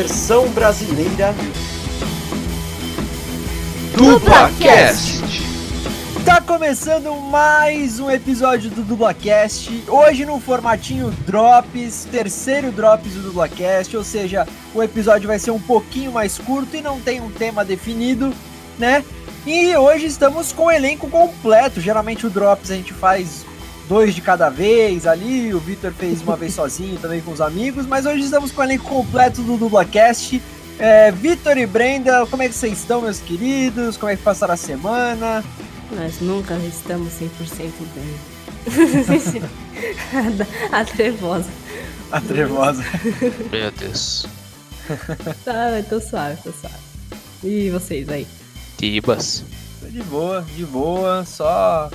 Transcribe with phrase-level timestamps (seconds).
[0.00, 1.34] versão brasileira
[3.94, 5.20] DublaCast.
[6.24, 9.84] Tá começando mais um episódio do DublaCast.
[9.86, 15.60] Hoje no formatinho Drops, terceiro Drops do DublaCast, ou seja, o episódio vai ser um
[15.60, 18.32] pouquinho mais curto e não tem um tema definido,
[18.78, 19.04] né?
[19.46, 21.78] E hoje estamos com o elenco completo.
[21.78, 23.44] Geralmente o Drops a gente faz
[23.90, 25.52] dois de cada vez ali.
[25.52, 28.64] O Victor fez uma vez sozinho também com os amigos, mas hoje estamos com o
[28.64, 30.40] elenco completo do DublaCast.
[30.78, 33.96] É, Vitor e Brenda, como é que vocês estão, meus queridos?
[33.96, 35.44] Como é que passaram a semana?
[35.90, 38.14] Nós nunca estamos 100% bem.
[40.72, 41.50] a, a trevosa.
[42.12, 42.84] A trevosa.
[43.50, 44.26] Meu Deus.
[45.44, 46.74] Tá, eu tô suave, tô suave.
[47.44, 48.26] E vocês aí?
[48.76, 49.44] Tibas.
[49.88, 51.88] De boa, de boa, só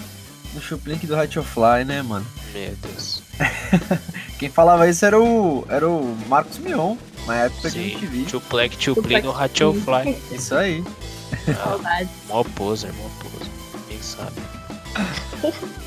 [0.56, 2.25] no chuplink do Fly, né, mano?
[2.53, 3.22] Meu Deus.
[4.39, 6.95] Quem falava isso era o, era o Marcos Mion,
[7.28, 7.81] na época Sim.
[7.81, 8.30] de MTV.
[8.30, 10.17] Chuplek, chupli no Ratchelfly.
[10.31, 10.84] Isso aí.
[11.62, 12.09] Saudade.
[12.28, 13.52] Mó poser, mó poser.
[13.88, 14.42] Quem sabe?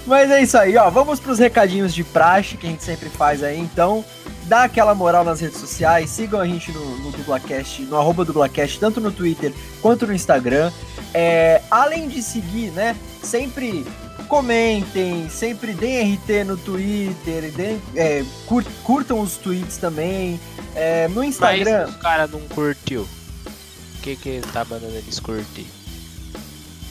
[0.06, 0.91] Mas é isso aí, ó.
[0.91, 3.58] Vamos pros recadinhos de praxe que a gente sempre faz aí.
[3.58, 4.05] Então,
[4.44, 6.10] dá aquela moral nas redes sociais.
[6.10, 10.70] Sigam a gente no, no Dublacast, no arroba Dublacast, tanto no Twitter quanto no Instagram.
[11.14, 12.94] É, além de seguir, né?
[13.22, 13.86] Sempre
[14.29, 20.39] comentem, sempre deem RT no Twitter, deem, é, cur- curtam os tweets também.
[20.75, 21.87] É, no Instagram.
[21.87, 23.03] Mas o cara não curtiu.
[23.03, 25.67] O que que tá mandando eles curtir?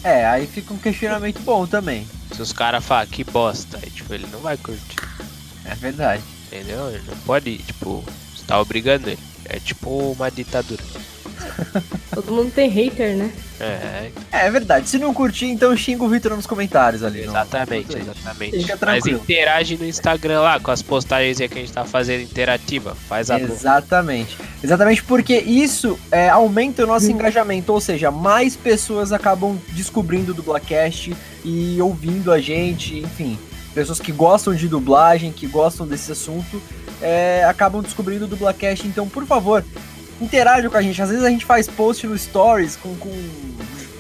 [0.04, 2.08] É, aí fica um questionamento bom também.
[2.36, 4.98] Se os caras falam que bosta, aí, tipo, ele não vai curtir.
[5.66, 6.24] É verdade.
[6.48, 6.90] Entendeu?
[6.90, 8.04] Ele não pode, tipo,
[8.36, 9.20] você tá obrigando ele.
[9.46, 10.84] É tipo uma ditadura.
[12.14, 13.32] Todo mundo tem hater, né?
[13.60, 14.88] É, É verdade.
[14.90, 17.22] Se não curtir, então xinga o Vitor nos comentários ali.
[17.22, 18.58] exatamente, no- exatamente.
[18.58, 19.20] Fica Mas tranquilo.
[19.20, 22.96] interage no Instagram lá com as postagens que a gente tá fazendo interativa.
[23.08, 23.50] Faz a boa.
[23.50, 24.38] Exatamente.
[24.64, 30.36] Exatamente porque isso é, aumenta o nosso engajamento, ou seja, mais pessoas acabam descobrindo o
[30.36, 33.38] Dublacast e ouvindo a gente, enfim.
[33.74, 36.60] Pessoas que gostam de dublagem, que gostam desse assunto,
[37.02, 38.88] é, acabam descobrindo o Dublacast.
[38.88, 39.64] Então, por favor,
[40.22, 41.02] interajam com a gente.
[41.02, 42.96] Às vezes a gente faz post no Stories com.
[42.96, 43.12] com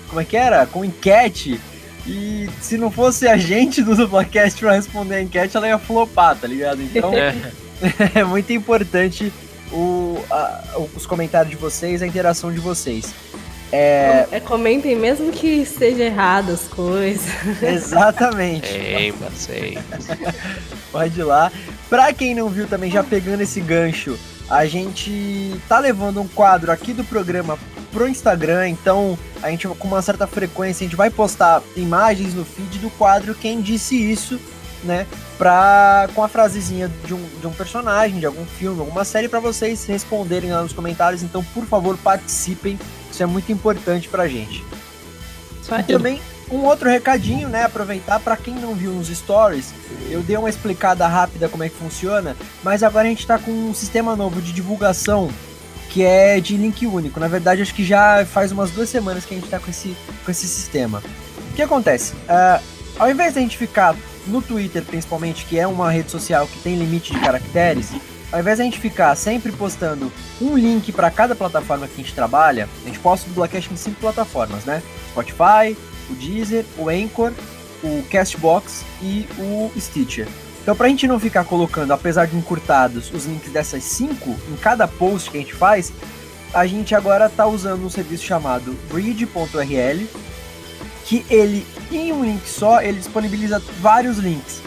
[0.09, 0.66] como é que era?
[0.66, 1.59] Com enquete.
[2.05, 6.35] E se não fosse a gente do Dublacast pra responder a enquete, ela ia flopar,
[6.38, 6.81] tá ligado?
[6.81, 7.13] Então.
[7.13, 7.35] É.
[8.16, 9.31] é muito importante
[9.72, 10.63] o, a-
[10.95, 13.13] os comentários de vocês, a interação de vocês.
[13.69, 17.28] É, É, comentem mesmo que esteja errado as coisas.
[17.61, 18.69] exatamente.
[18.73, 19.78] Ei, mas ei.
[20.91, 21.51] Pode ir lá.
[21.89, 24.17] Pra quem não viu também, já pegando esse gancho,
[24.50, 27.58] a gente tá levando um quadro aqui do programa
[27.91, 32.46] pro Instagram, então a gente com uma certa frequência a gente vai postar imagens no
[32.46, 34.40] feed do quadro Quem Disse Isso,
[34.84, 35.06] né?
[35.38, 39.40] Pra, com a frasezinha de um, de um personagem, de algum filme, alguma série, pra
[39.40, 41.22] vocês responderem lá nos comentários.
[41.22, 42.79] Então, por favor, participem,
[43.12, 44.64] isso é muito importante pra gente.
[45.62, 47.63] Só E também um outro recadinho, né?
[47.63, 49.74] Aproveitar para quem não viu nos stories,
[50.09, 53.52] eu dei uma explicada rápida como é que funciona, mas agora a gente tá com
[53.52, 55.30] um sistema novo de divulgação
[55.90, 57.19] que é de link único.
[57.19, 59.96] Na verdade, acho que já faz umas duas semanas que a gente tá com esse,
[60.24, 61.02] com esse sistema.
[61.52, 62.13] O que acontece?
[62.28, 62.62] Ah,
[63.00, 63.96] ao invés da gente ficar
[64.28, 67.91] no Twitter, principalmente, que é uma rede social que tem limite de caracteres,
[68.31, 72.14] ao invés da gente ficar sempre postando um link para cada plataforma que a gente
[72.14, 74.84] trabalha, a gente posta o Dublacast em cinco plataformas, né?
[75.12, 75.78] Spotify,
[76.09, 77.31] o Deezer, o Anchor,
[77.84, 80.28] o Castbox e o Stitcher.
[80.62, 84.87] Então, pra gente não ficar colocando, apesar de encurtados, os links dessas cinco em cada
[84.87, 85.93] post que a gente faz,
[86.53, 90.05] a gente agora tá usando um serviço chamado Bridge.rl,
[91.05, 94.61] que ele, em um link só, ele disponibiliza vários links.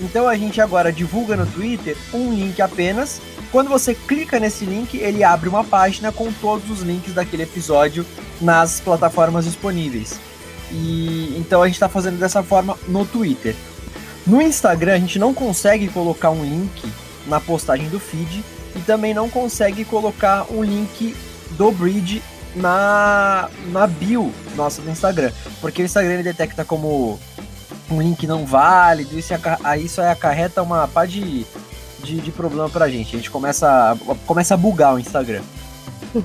[0.00, 3.20] Então a gente agora divulga no Twitter um link apenas.
[3.50, 8.04] Quando você clica nesse link, ele abre uma página com todos os links daquele episódio
[8.40, 10.20] nas plataformas disponíveis.
[10.70, 13.54] E então a gente está fazendo dessa forma no Twitter.
[14.26, 16.92] No Instagram a gente não consegue colocar um link
[17.26, 21.16] na postagem do feed e também não consegue colocar um link
[21.52, 22.22] do bridge
[22.54, 25.30] na, na bio nossa do Instagram,
[25.60, 27.20] porque o Instagram ele detecta como
[27.90, 31.46] um link não válido, isso, aí isso aí acarreta uma pá de,
[32.02, 33.14] de, de problema pra gente.
[33.14, 33.96] A gente começa,
[34.26, 35.42] começa a bugar o Instagram.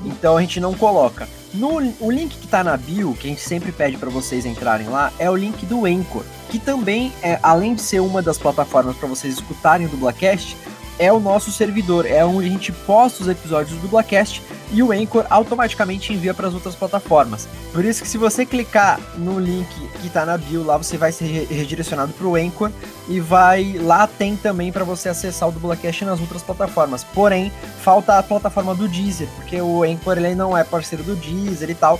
[0.05, 1.27] Então a gente não coloca.
[1.53, 4.87] No, o link que tá na bio, que a gente sempre pede para vocês entrarem
[4.87, 8.95] lá, é o link do Anchor, que também, é, além de ser uma das plataformas
[8.95, 10.55] para vocês escutarem o Dublacast,
[10.99, 14.41] é o nosso servidor, é onde a gente posta os episódios do Dublacast
[14.71, 17.47] e o Anchor automaticamente envia para as outras plataformas.
[17.73, 19.67] Por isso que se você clicar no link
[19.99, 22.71] que está na bio, lá você vai ser redirecionado para o Anchor
[23.07, 27.03] e vai lá tem também para você acessar o Dublacast nas outras plataformas.
[27.03, 27.51] Porém,
[27.81, 31.75] falta a plataforma do Deezer, porque o Anchor ele não é parceiro do Deezer e
[31.75, 31.99] tal.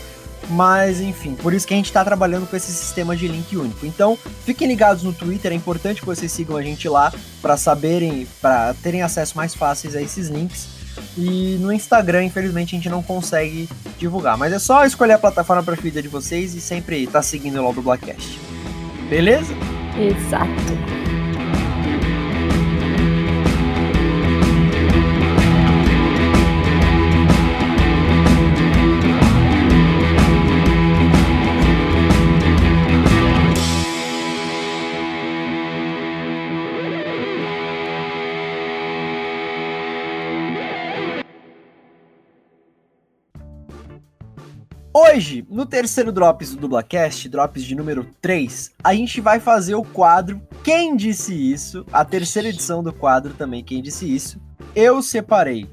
[0.50, 3.86] Mas enfim, por isso que a gente está trabalhando com esse sistema de link único.
[3.86, 8.28] Então, fiquem ligados no Twitter, é importante que vocês sigam a gente lá para saberem,
[8.42, 10.82] para terem acesso mais fáceis a esses links.
[11.18, 14.38] E no Instagram, infelizmente, a gente não consegue divulgar.
[14.38, 17.70] Mas é só escolher a plataforma preferida de vocês e sempre estar tá seguindo lá
[17.70, 18.40] o Blackcast.
[19.10, 19.54] Beleza?
[19.98, 21.11] Exato.
[44.94, 49.86] Hoje, no terceiro Drops do Dublacast, Drops de número 3, a gente vai fazer o
[49.86, 51.86] quadro Quem Disse Isso?
[51.94, 54.42] A terceira edição do quadro também, Quem Disse Isso?
[54.76, 55.66] Eu separei,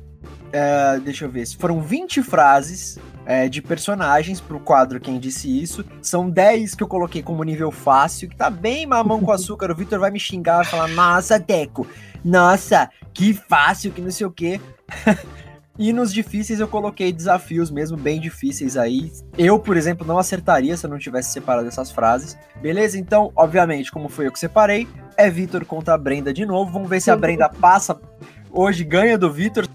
[0.52, 5.84] é, deixa eu ver, foram 20 frases é, de personagens pro quadro Quem Disse Isso.
[6.00, 9.72] São 10 que eu coloquei como nível fácil, que tá bem mamão com açúcar.
[9.72, 11.88] O Victor vai me xingar, vai falar, nossa, Deco,
[12.24, 14.60] nossa, que fácil, que não sei o quê.
[15.78, 19.12] E nos difíceis eu coloquei desafios mesmo, bem difíceis aí.
[19.36, 22.36] Eu, por exemplo, não acertaria se eu não tivesse separado essas frases.
[22.60, 22.98] Beleza?
[22.98, 26.72] Então, obviamente, como foi eu que separei, é Vitor contra a Brenda de novo.
[26.72, 27.96] Vamos ver se a Brenda passa
[28.50, 29.68] hoje, ganha do Vitor.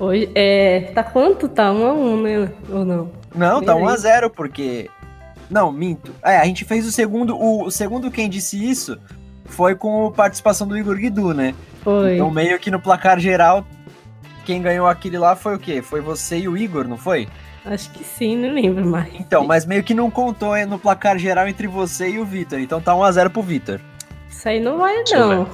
[0.00, 0.92] Hoje, é.
[0.94, 1.46] Tá quanto?
[1.46, 2.52] Tá 1 a 1 né?
[2.70, 3.12] Ou não?
[3.34, 4.88] Não, tá 1 a 0 porque.
[5.50, 6.10] Não, minto.
[6.22, 7.36] É, a gente fez o segundo.
[7.36, 8.98] O, o segundo quem disse isso
[9.44, 11.54] foi com a participação do Igor Guidu, né?
[11.82, 12.14] Foi.
[12.14, 13.66] Então, meio que no placar geral,
[14.44, 15.82] quem ganhou aquele lá foi o quê?
[15.82, 17.28] Foi você e o Igor, não foi?
[17.64, 19.12] Acho que sim, não lembro mais.
[19.14, 22.60] Então, mas meio que não contou no placar geral entre você e o Vitor.
[22.60, 23.80] Então tá 1x0 pro Vitor.
[24.28, 25.48] Isso aí não vai, não.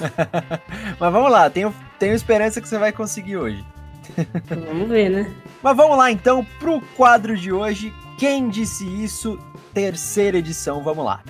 [0.98, 3.64] mas vamos lá, tenho, tenho esperança que você vai conseguir hoje.
[4.48, 5.34] vamos ver, né?
[5.62, 7.92] Mas vamos lá então pro quadro de hoje.
[8.16, 9.38] Quem disse isso?
[9.74, 11.20] Terceira edição, vamos lá.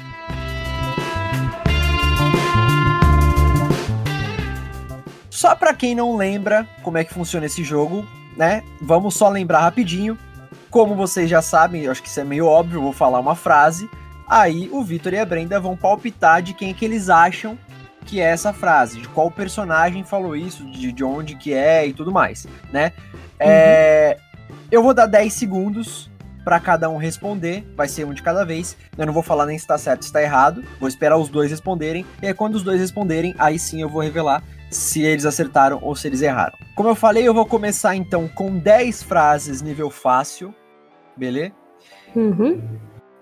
[5.41, 8.07] Só para quem não lembra como é que funciona esse jogo,
[8.37, 8.63] né?
[8.79, 10.19] Vamos só lembrar rapidinho.
[10.69, 13.89] Como vocês já sabem, eu acho que isso é meio óbvio, vou falar uma frase.
[14.29, 17.59] Aí o Vitor e a Brenda vão palpitar de quem é que eles acham
[18.05, 21.95] que é essa frase, de qual personagem falou isso, de, de onde que é e
[21.95, 22.93] tudo mais, né?
[23.39, 23.51] É, uhum.
[23.51, 24.17] É,
[24.71, 26.11] eu vou dar 10 segundos
[26.45, 28.77] para cada um responder, vai ser um de cada vez.
[28.99, 31.31] Eu não vou falar nem se está certo ou se está errado, vou esperar os
[31.31, 35.27] dois responderem, e aí quando os dois responderem, aí sim eu vou revelar se eles
[35.27, 36.57] acertaram ou se eles erraram.
[36.75, 40.55] Como eu falei, eu vou começar então com 10 frases nível fácil,
[41.17, 41.53] beleza?
[42.15, 42.63] Uhum.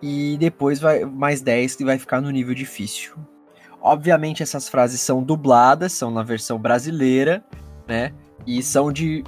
[0.00, 3.16] E depois vai mais 10 que vai ficar no nível difícil.
[3.80, 7.42] Obviamente essas frases são dubladas, são na versão brasileira,
[7.86, 8.12] né?
[8.46, 9.24] E são de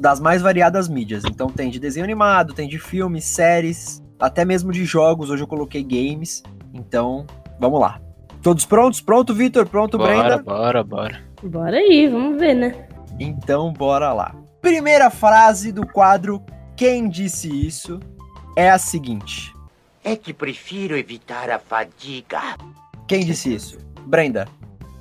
[0.00, 1.22] das mais variadas mídias.
[1.24, 5.30] Então tem de desenho animado, tem de filmes, séries, até mesmo de jogos.
[5.30, 6.42] Hoje eu coloquei games.
[6.72, 7.24] Então,
[7.60, 8.00] vamos lá.
[8.44, 9.00] Todos prontos?
[9.00, 9.66] Pronto, Vitor?
[9.66, 10.42] Pronto, bora, Brenda?
[10.42, 11.22] Bora, bora.
[11.42, 12.86] Bora aí, vamos ver, né?
[13.18, 14.34] Então, bora lá.
[14.60, 16.44] Primeira frase do quadro
[16.76, 17.98] Quem Disse Isso
[18.54, 19.56] é a seguinte:
[20.04, 22.58] É que prefiro evitar a fadiga.
[23.08, 23.78] Quem disse isso?
[24.02, 24.46] Brenda.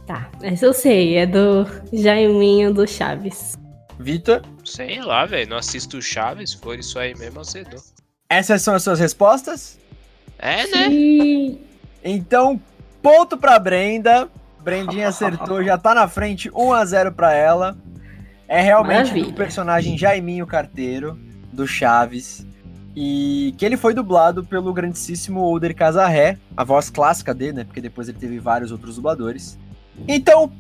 [0.08, 3.58] Tá, essa eu sei, é do Jaiminho do Chaves.
[4.00, 4.42] Vitor?
[4.64, 7.82] Sei lá, velho, não assisto Chaves, for isso aí mesmo, azedou.
[8.30, 9.78] Essas são as suas respostas?
[10.40, 10.90] É, né?
[10.90, 11.60] Sim.
[12.04, 12.60] Então,
[13.04, 14.30] Ponto pra Brenda.
[14.64, 17.76] Brendinha acertou, já tá na frente, 1 a 0 para ela.
[18.48, 19.30] É realmente Maravilha.
[19.30, 21.20] o personagem Jaiminho Carteiro,
[21.52, 22.48] do Chaves.
[22.96, 27.64] E que ele foi dublado pelo grandíssimo Older Casarré, a voz clássica dele, né?
[27.66, 29.60] Porque depois ele teve vários outros dubladores.
[30.08, 30.52] Então,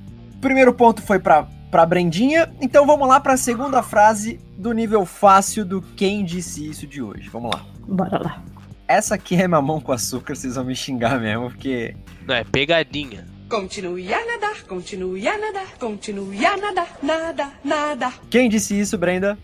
[0.42, 2.52] primeiro ponto foi pra, pra Brendinha.
[2.60, 7.30] Então vamos lá pra segunda frase do nível fácil do Quem Disse Isso de hoje.
[7.30, 7.66] Vamos lá.
[7.88, 8.44] Bora lá.
[8.88, 11.96] Essa aqui é mamão com açúcar, vocês vão me xingar mesmo, porque.
[12.28, 13.26] Não, é pegadinha.
[13.50, 18.14] Continue a nadar, continue a nadar, continue a nadar, nada, nada.
[18.30, 19.38] Quem disse isso, Brenda?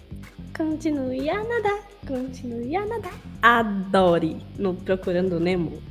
[0.55, 3.13] Continue a nadar, continue a nadar.
[3.41, 5.81] Adore no Procurando Nemo.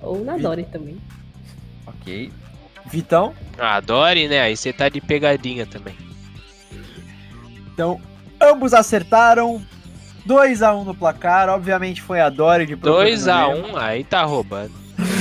[0.00, 1.00] Ou na Dory também.
[1.86, 2.32] Ok.
[2.86, 3.34] Vitão?
[3.58, 4.40] Ah, adore, né?
[4.40, 5.94] Aí você tá de pegadinha também.
[7.72, 8.00] Então,
[8.40, 9.62] ambos acertaram.
[10.28, 14.72] 2x1 um no placar, obviamente foi a Dory de 2x1, um, aí tá roubando.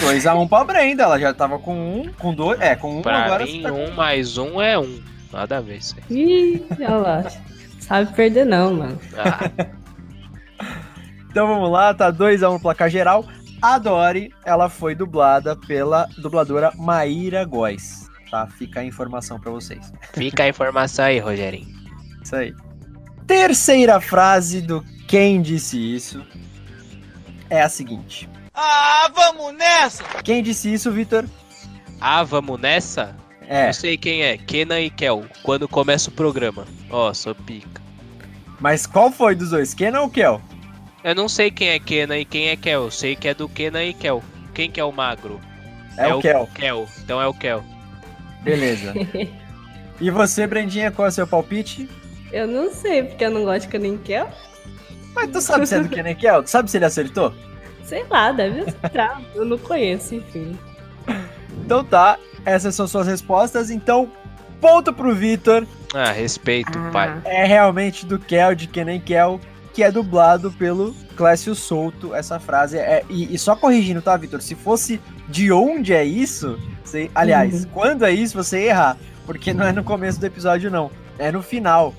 [0.01, 3.45] 2x1 pra Brenda, ela já tava com um, com dois, é, com um Pra agora.
[3.45, 4.99] mim, você tá com- um mais um é um.
[5.31, 6.15] Nada a ver isso aí.
[6.17, 7.23] Ih, olha lá.
[7.79, 8.99] Sabe perder não, mano.
[9.17, 9.67] Ah,
[11.29, 13.25] Então vamos lá, tá 2x1 no placar geral.
[13.61, 18.47] A Dory, ela foi dublada pela dubladora Maíra Góes, tá?
[18.47, 19.91] Fica a informação pra vocês.
[20.13, 21.67] fica a informação aí, Rogerinho.
[22.23, 22.53] Isso aí.
[23.25, 26.25] Terceira frase do Quem Disse Isso
[27.49, 28.29] é a seguinte.
[28.53, 30.03] Ah, vamos nessa!
[30.23, 31.25] Quem disse isso, Vitor?
[32.01, 33.15] Ah, vamos nessa?
[33.47, 34.37] É, Não sei quem é.
[34.37, 35.25] Kenan e Kel.
[35.43, 36.65] Quando começa o programa.
[36.89, 37.81] Ó, sou pica.
[38.59, 39.73] mas qual foi dos dois?
[39.73, 40.41] Kenan ou Kel?
[41.03, 42.83] Eu não sei quem é Kenan e quem é Kel.
[42.83, 44.21] Eu sei que é do Kenan e Kel.
[44.53, 45.39] Quem que é o magro?
[45.95, 46.49] É, o Kel.
[46.53, 46.87] Kel.
[46.99, 47.63] Então é o Kel.
[48.43, 48.93] Beleza.
[49.99, 51.89] E você, Brendinha, qual é o seu palpite?
[52.31, 54.29] Eu não sei, porque eu não gosto de Kaninkel.
[55.17, 56.43] Mas tu sabe se é do Kenan Kel?
[56.43, 57.33] Tu sabe se ele acertou?
[57.83, 59.21] Sei lá, deve acertar.
[59.33, 60.57] eu não conheço, enfim.
[61.65, 63.69] Então tá, essas são suas respostas.
[63.69, 64.12] Então,
[64.62, 65.65] ponto pro Vitor.
[65.93, 66.89] Ah, respeito, Ah.
[66.91, 67.21] pai.
[67.25, 69.39] É realmente do Kel, de Kenan Kel,
[69.74, 72.13] que é dublado pelo Clécio Souto.
[72.13, 73.03] Essa frase é.
[73.09, 74.41] E, e só corrigindo, tá, Vitor?
[74.41, 77.69] Se fosse de onde é isso, você, aliás, Uhum.
[77.74, 78.97] quando é isso, você ia errar.
[79.25, 80.89] Porque não é no começo do episódio, não.
[81.19, 81.93] É no final.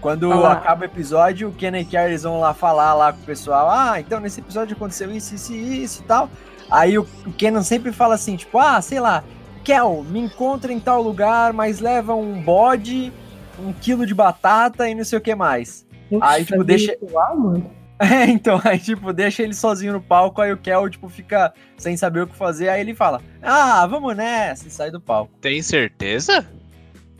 [0.00, 3.20] Quando Ah acaba o episódio, o Kenan e Kel eles vão lá falar lá com
[3.20, 3.68] o pessoal.
[3.70, 6.30] Ah, então nesse episódio aconteceu isso, isso e isso e tal.
[6.70, 9.22] Aí o, o Kenan sempre fala assim, tipo, ah, sei lá,
[9.64, 13.12] Kel, me encontra em tal lugar, mas leva um bode,
[13.58, 15.86] um quilo de batata e não sei o que mais.
[16.20, 16.96] Aí, tipo, deixa-
[17.36, 17.70] mano.
[17.98, 21.96] É, então, aí, tipo, deixa ele sozinho no palco, aí o Kel, tipo, fica sem
[21.96, 25.32] saber o que fazer, aí ele fala, ah, vamos nessa, e sai do palco.
[25.40, 26.46] Tem certeza?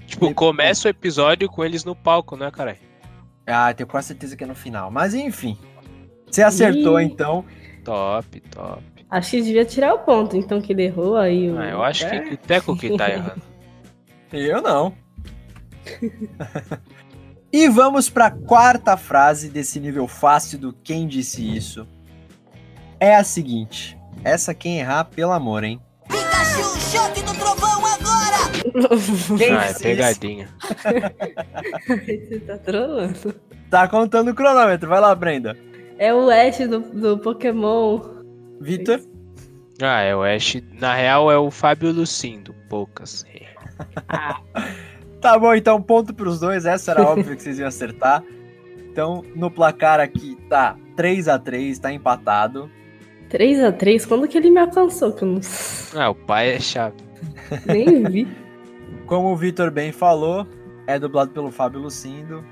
[0.06, 2.78] Tipo, começa o episódio com eles no palco, né, caralho?
[3.46, 4.90] Ah, tenho quase certeza que é no final.
[4.90, 5.58] Mas enfim.
[6.30, 7.04] Você acertou, Ih.
[7.04, 7.44] então.
[7.84, 8.82] Top, top.
[9.08, 11.50] Acho que devia tirar o ponto, então, que ele errou aí.
[11.50, 12.20] o- Ah, eu acho É.
[12.20, 13.42] que o Teco que tá errando.
[14.32, 14.92] Eu não.
[17.52, 21.86] e vamos pra quarta frase desse nível fácil do Quem Disse Isso.
[22.98, 23.96] É a seguinte.
[24.24, 25.80] Essa quem errar, pelo amor, hein?
[26.08, 28.15] Pikachu, choque do trovão agora!
[29.38, 30.48] Quem Ah, é pegadinha.
[31.96, 33.34] Você tá trolando.
[33.70, 34.88] Tá contando o cronômetro.
[34.88, 35.56] Vai lá, Brenda.
[35.98, 38.00] É o Ash do, do Pokémon.
[38.60, 39.00] Vitor.
[39.82, 40.62] Ah, é o Ash.
[40.78, 42.54] Na real, é o Fábio Lucindo.
[42.68, 43.24] Poucas.
[45.20, 46.66] Tá bom, então ponto pros dois.
[46.66, 48.22] Essa era óbvio que vocês iam acertar.
[48.90, 52.70] Então, no placar aqui tá 3 a 3 tá empatado.
[53.28, 55.12] 3x3, quando que ele me alcançou?
[55.12, 55.40] Que eu não
[55.94, 56.96] Ah, o pai é chave.
[57.66, 58.28] Nem vi.
[59.06, 60.46] Como o Vitor bem falou,
[60.86, 62.44] é dublado pelo Fábio Lucindo.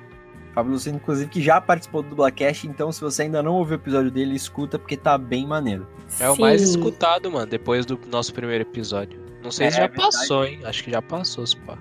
[0.54, 3.80] Fábio Lucindo, inclusive, que já participou do Dublacast, então se você ainda não ouviu o
[3.80, 5.86] episódio dele, escuta, porque tá bem maneiro.
[6.20, 6.68] É o mais Sim.
[6.70, 9.20] escutado, mano, depois do nosso primeiro episódio.
[9.42, 10.60] Não sei É, se já é passou, hein?
[10.64, 11.76] Acho que já passou, se pá.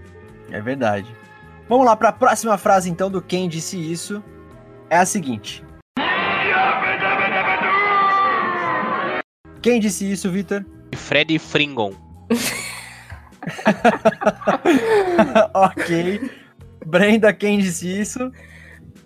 [0.49, 1.07] É verdade.
[1.69, 4.23] Vamos lá para a próxima frase, então, do Quem Disse Isso.
[4.89, 5.63] É a seguinte.
[9.61, 10.65] Quem disse isso, Vitor?
[10.95, 11.93] Fred Fringon.
[15.53, 16.29] ok.
[16.85, 18.31] Brenda, quem disse isso?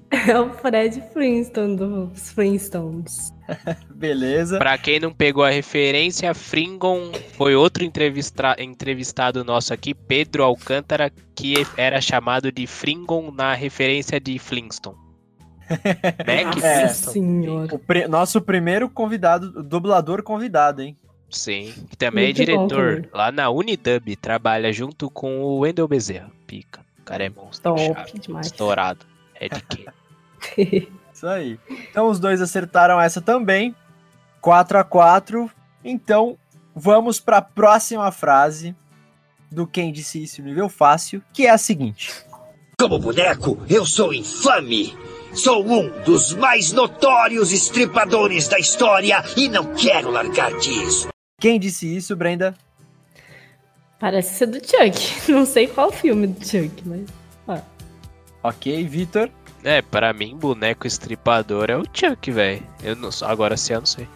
[0.09, 3.33] É o Fred Flintstone dos Flintstones.
[3.93, 4.57] Beleza.
[4.57, 11.11] Pra quem não pegou a referência, Fringon foi outro entrevistra- entrevistado nosso aqui, Pedro Alcântara,
[11.35, 14.97] que era chamado de Fringon na referência de Flintstone.
[15.69, 16.87] Mac É.
[16.87, 17.49] Flintstone.
[17.49, 20.97] O nosso primeiro convidado, o dublador convidado, hein?
[21.29, 23.09] Sim, que também Muito é bom diretor também.
[23.13, 26.31] lá na Unidub, trabalha junto com o Wendel Bezerra.
[26.45, 28.45] Pica, o cara é monstro, Top chave, demais.
[28.47, 29.05] estourado.
[29.35, 29.85] É de quê?
[31.13, 31.59] Isso aí.
[31.91, 33.75] Então os dois acertaram essa também.
[34.41, 35.49] 4 a 4
[35.83, 36.37] Então
[36.75, 38.75] vamos para a próxima frase
[39.51, 42.13] do Quem Disse Isso nível fácil, que é a seguinte.
[42.79, 44.95] Como boneco, eu sou infame.
[45.33, 51.09] Sou um dos mais notórios estripadores da história e não quero largar disso.
[51.39, 52.55] Quem disse isso, Brenda?
[53.99, 55.29] Parece ser do Chuck.
[55.31, 57.05] Não sei qual filme do Chuck, mas.
[58.43, 59.29] Ok, Vitor.
[59.63, 62.63] É, pra mim, boneco estripador é o Chuck, velho.
[62.81, 64.07] Eu não agora se eu não sei.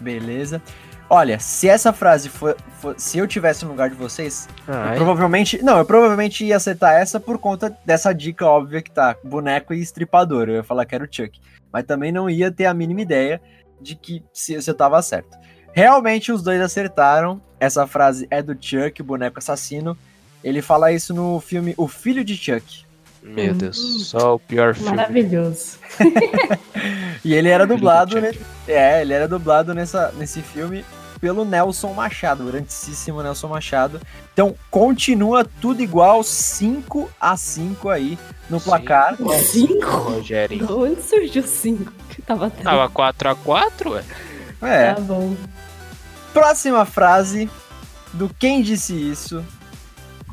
[0.00, 0.62] Beleza.
[1.08, 4.48] Olha, se essa frase for, for- se eu tivesse no lugar de vocês,
[4.94, 9.74] provavelmente, não, eu provavelmente ia acertar essa por conta dessa dica óbvia que tá, boneco
[9.74, 10.48] e estripador.
[10.48, 11.40] Eu ia falar que era o Chuck,
[11.72, 13.40] mas também não ia ter a mínima ideia
[13.80, 15.36] de que se, se eu tava certo.
[15.72, 17.40] Realmente os dois acertaram.
[17.58, 19.96] Essa frase é do Chuck, o boneco assassino.
[20.42, 22.84] Ele fala isso no filme O Filho de Chuck.
[23.22, 24.96] meu Deus, só o pior filme.
[24.96, 25.78] Maravilhoso.
[27.22, 28.22] E ele era dublado, Chuck.
[28.22, 28.32] né?
[28.66, 30.82] É, ele era dublado nessa, nesse filme
[31.20, 34.00] pelo Nelson Machado, o grandíssimo Nelson Machado.
[34.32, 39.16] Então, continua tudo igual, 5 a 5 aí no placar.
[39.38, 39.86] Cinco?
[39.86, 40.66] Rogério.
[40.66, 41.92] De onde surgiu cinco?
[42.08, 42.64] Que tava atrás.
[42.64, 44.04] Tava 4x4, ué.
[44.62, 44.94] É.
[44.94, 45.36] Tá bom.
[46.32, 47.50] Próxima frase
[48.12, 49.44] do Quem Disse Isso.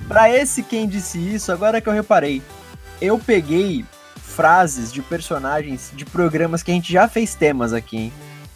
[0.08, 2.42] Pra esse Quem Disse Isso, agora que eu reparei,
[3.02, 3.84] eu peguei
[4.16, 8.14] frases de personagens de programas que a gente já fez temas aqui, hein?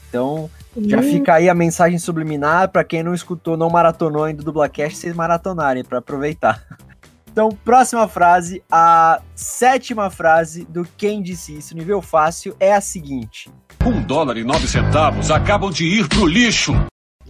[0.08, 4.44] Então, já Hum, fica aí a mensagem subliminar pra quem não escutou, não maratonou ainda
[4.44, 6.64] do Blackcast, vocês maratonarem pra aproveitar.
[7.34, 13.50] Então, próxima frase, a sétima frase do Quem Disse Isso, nível fácil, é a seguinte.
[13.86, 16.74] Um dólar e nove centavos acabam de ir pro lixo.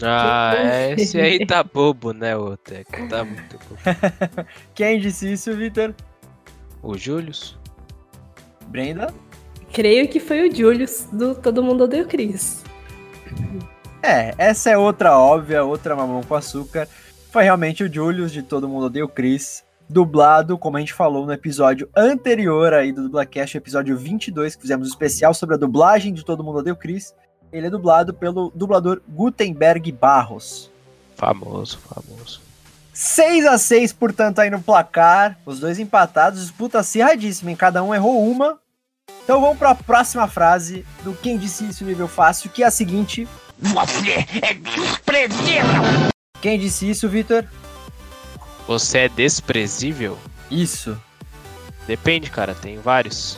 [0.03, 0.53] Ah,
[0.97, 3.07] esse aí tá bobo, né, o Teco?
[3.07, 3.79] Tá muito bobo.
[4.73, 5.93] Quem disse isso, Vitor?
[6.81, 7.57] O Julius?
[8.67, 9.13] Brenda?
[9.71, 12.63] Creio que foi o Julius do Todo Mundo Odeia o Chris.
[14.03, 16.87] É, essa é outra óbvia, outra mamão com açúcar.
[17.29, 21.25] Foi realmente o Julius de Todo Mundo Odeia o Chris, dublado, como a gente falou
[21.25, 26.13] no episódio anterior aí do Dublacast, episódio 22, que fizemos um especial sobre a dublagem
[26.13, 27.13] de Todo Mundo Odeia o Chris.
[27.51, 30.69] Ele é dublado pelo dublador Gutenberg Barros.
[31.15, 32.41] Famoso, famoso.
[32.93, 35.37] 6 a 6 portanto, aí no placar.
[35.45, 38.57] Os dois empatados, disputa acirradíssima, em cada um errou uma.
[39.23, 42.71] Então vamos para a próxima frase do Quem Disse Isso nível fácil, que é a
[42.71, 43.27] seguinte.
[43.59, 46.11] Você é desprezível!
[46.41, 47.45] Quem disse isso, Vitor?
[48.67, 50.17] Você é desprezível?
[50.49, 50.97] Isso.
[51.85, 53.37] Depende, cara, tem vários.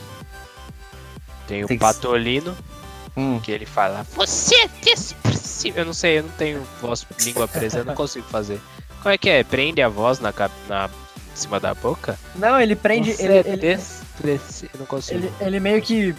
[1.48, 2.55] Tem o Tem que- Patolino,
[3.15, 3.39] Hum.
[3.39, 5.82] que ele fala, você é desprezível.
[5.82, 8.60] Eu não sei, eu não tenho voz, língua presa, eu não consigo fazer.
[9.01, 9.43] Como é que é?
[9.43, 10.89] Prende a voz na, cap- na
[11.32, 12.17] em cima da boca?
[12.36, 13.13] Não, ele prende.
[13.13, 14.70] Você Ele, é ele, desprezível.
[14.74, 15.20] Eu não consigo.
[15.20, 16.15] ele, ele meio que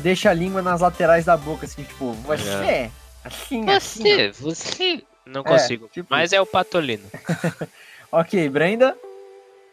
[0.00, 2.90] deixa a língua nas laterais da boca, assim, tipo, você.
[3.24, 4.02] Assim, assim.
[4.02, 5.02] Você, você.
[5.26, 5.88] Não É, consigo.
[5.92, 7.04] tipo Mas é o Patolino.
[8.10, 8.96] Ok, Brenda.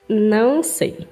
[0.09, 1.07] Não sei.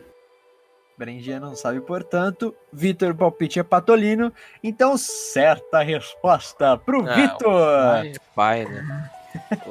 [1.04, 2.56] Brendinha não sabe, portanto.
[2.72, 4.32] Vitor palpite é Patolino.
[4.64, 7.92] Então, certa resposta pro Não, Vitor.
[7.92, 9.12] Pai, pai, né?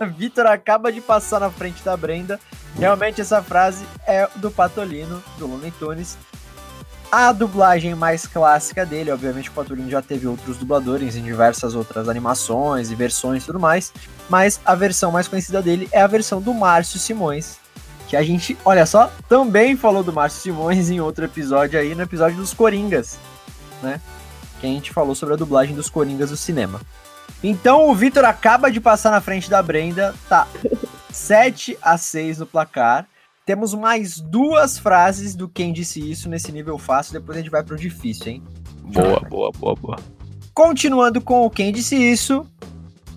[0.15, 2.39] Vitor acaba de passar na frente da Brenda.
[2.79, 6.19] Realmente essa frase é do Patolino, do Looney Tunes.
[7.11, 12.09] A dublagem mais clássica dele, obviamente o Patolino já teve outros dubladores em diversas outras
[12.09, 13.93] animações e versões e tudo mais,
[14.31, 17.59] mas a versão mais conhecida dele é a versão do Márcio Simões,
[18.13, 22.03] que a gente, olha só, também falou do Márcio Simões em outro episódio aí, no
[22.03, 23.19] episódio dos Coringas,
[23.83, 24.03] né?
[24.61, 26.79] Que a gente falou sobre a dublagem dos Coringas do cinema.
[27.43, 30.47] Então o Vitor acaba de passar na frente da Brenda, tá
[31.11, 33.07] 7 a 6 no placar.
[33.47, 37.63] Temos mais duas frases do quem disse isso nesse nível fácil, depois a gente vai
[37.63, 38.43] pro difícil, hein?
[38.83, 39.97] Boa, boa, boa, boa.
[40.53, 42.47] Continuando com o quem disse isso,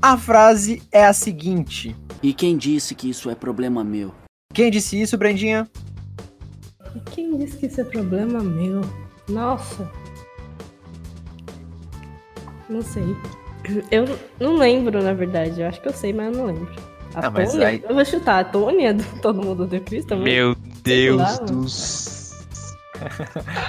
[0.02, 4.16] a frase é a seguinte: E quem disse que isso é problema meu?
[4.56, 5.68] Quem disse isso, Brendinha?
[7.12, 8.82] Quem disse que isso é problema meu?
[9.28, 9.92] Nossa.
[12.70, 13.04] Não sei.
[13.92, 14.06] Eu
[14.40, 15.60] não lembro, na verdade.
[15.62, 16.74] Eu acho que eu sei, mas eu não lembro.
[17.14, 17.68] A Ah, Tônia?
[17.68, 18.40] aí- Eu vou chutar.
[18.40, 20.34] A Tônia do Todo Mundo Deu Cristo também?
[20.34, 21.70] Meu Deus lá, do mano.
[21.70, 22.16] céu.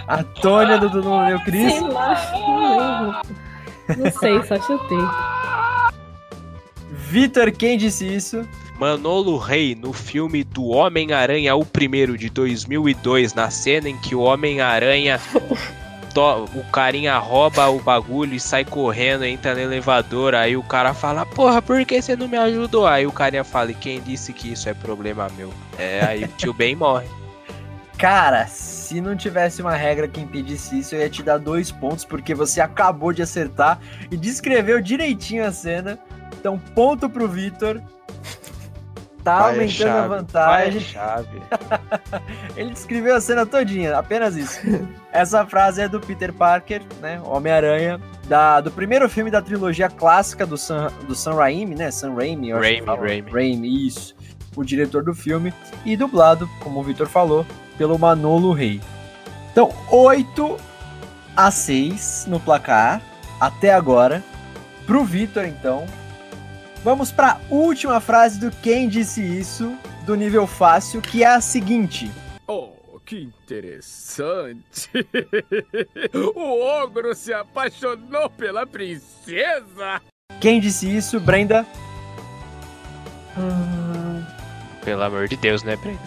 [0.06, 1.72] A Tônia do Dudu Meu Cris.
[1.72, 4.02] Sei lá, não lembro.
[4.04, 4.98] Não sei, só chutei.
[6.92, 8.46] Vitor, quem disse isso?
[8.78, 14.20] Manolo Rey, no filme do Homem-Aranha, o primeiro de 2002, na cena em que o
[14.20, 15.18] Homem-Aranha,
[16.54, 21.24] o carinha rouba o bagulho e sai correndo, entra no elevador, aí o cara fala,
[21.24, 22.86] porra, por que você não me ajudou?
[22.86, 25.52] Aí o carinha fala, quem disse que isso é problema meu?
[25.78, 27.06] É, aí o tio Ben morre.
[27.96, 32.04] Cara, se não tivesse uma regra que impedisse isso, eu ia te dar dois pontos,
[32.04, 35.98] porque você acabou de acertar e descreveu direitinho a cena.
[36.38, 37.80] Então, ponto pro Vitor.
[39.26, 40.80] Tá Pai é aumentando a chave, é vantagem.
[40.80, 41.42] chave.
[42.56, 44.60] Ele descreveu a cena todinha, apenas isso.
[45.10, 47.20] Essa frase é do Peter Parker, né?
[47.24, 51.90] Homem-Aranha, da, do primeiro filme da trilogia clássica do Sam, do Sam Raimi, né?
[51.90, 53.00] Sam Raimi, eu acho que Raimi, fala.
[53.00, 53.30] Raimi.
[53.32, 54.14] Raimi, isso.
[54.54, 55.52] O diretor do filme.
[55.84, 57.44] E dublado, como o Vitor falou,
[57.76, 58.80] pelo Manolo Rey.
[59.50, 60.56] Então, 8
[61.36, 63.02] a 6 no placar,
[63.40, 64.22] até agora.
[64.86, 65.84] Pro Vitor, então.
[66.86, 72.08] Vamos para última frase do Quem Disse Isso, do nível fácil, que é a seguinte.
[72.46, 74.92] Oh, que interessante!
[76.14, 80.00] o ogro se apaixonou pela princesa!
[80.40, 81.66] Quem disse isso, Brenda?
[83.36, 84.22] Ah,
[84.84, 85.98] Pelo amor de Deus, né, Breno?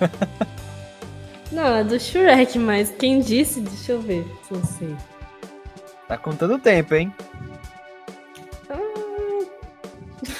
[1.52, 3.60] não, é do Shrek, mas quem disse?
[3.60, 4.96] Deixa eu ver se eu sei.
[6.08, 7.14] Tá contando o tempo, hein?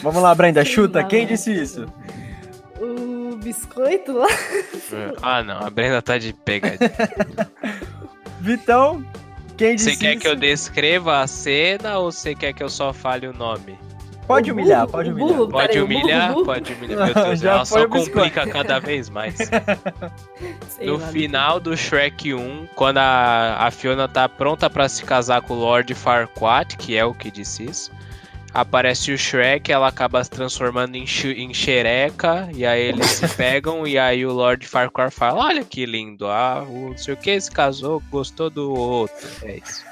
[0.03, 1.03] Vamos lá, Brenda, chuta.
[1.05, 1.87] Quem disse isso?
[2.81, 4.29] O biscoito lá.
[5.23, 6.91] Ah, não, a Brenda tá de pegadinha.
[8.41, 9.05] Vitão,
[9.57, 10.21] quem disse Você quer isso?
[10.21, 13.79] que eu descreva a cena ou você quer que eu só fale o nome?
[14.27, 15.29] Pode O humilhar, burro, pode humilhar.
[15.37, 15.51] burro.
[15.51, 16.29] Pode o humilhar?
[16.33, 16.47] burro, burro.
[16.47, 17.05] Pode humilhar.
[17.07, 19.35] Meu Deus, Já ela só complica cada vez mais.
[20.69, 25.05] Sei No lá, final do Shrek 1, quando a, a Fiona tá pronta pra se
[25.05, 27.91] casar com o Lord Farquaad, que é o que disse isso,
[28.53, 33.87] aparece o Shrek, ela acaba se transformando em, em xereca, e aí eles se pegam,
[33.87, 37.41] e aí o Lord Farquaad fala, olha que lindo, ah, o não sei o que
[37.41, 39.29] se casou, gostou do outro.
[39.43, 39.85] É isso.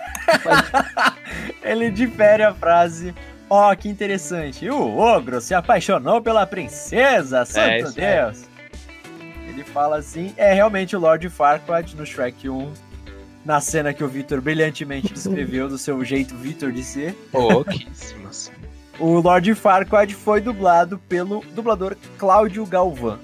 [1.63, 3.15] Ele difere a frase.
[3.49, 4.69] Ó, que interessante.
[4.71, 8.17] O ogro se apaixonou pela princesa, santo isso aí.
[8.17, 8.45] Deus.
[9.49, 12.73] Ele fala assim, é realmente o Lord Farquaad no Shrek 1,
[13.45, 17.15] na cena que o Victor brilhantemente descreveu do seu jeito Victor de ser.
[17.33, 18.51] Pouquíssimas.
[18.99, 23.19] O Lord Farquaad foi dublado pelo dublador Cláudio Galvão.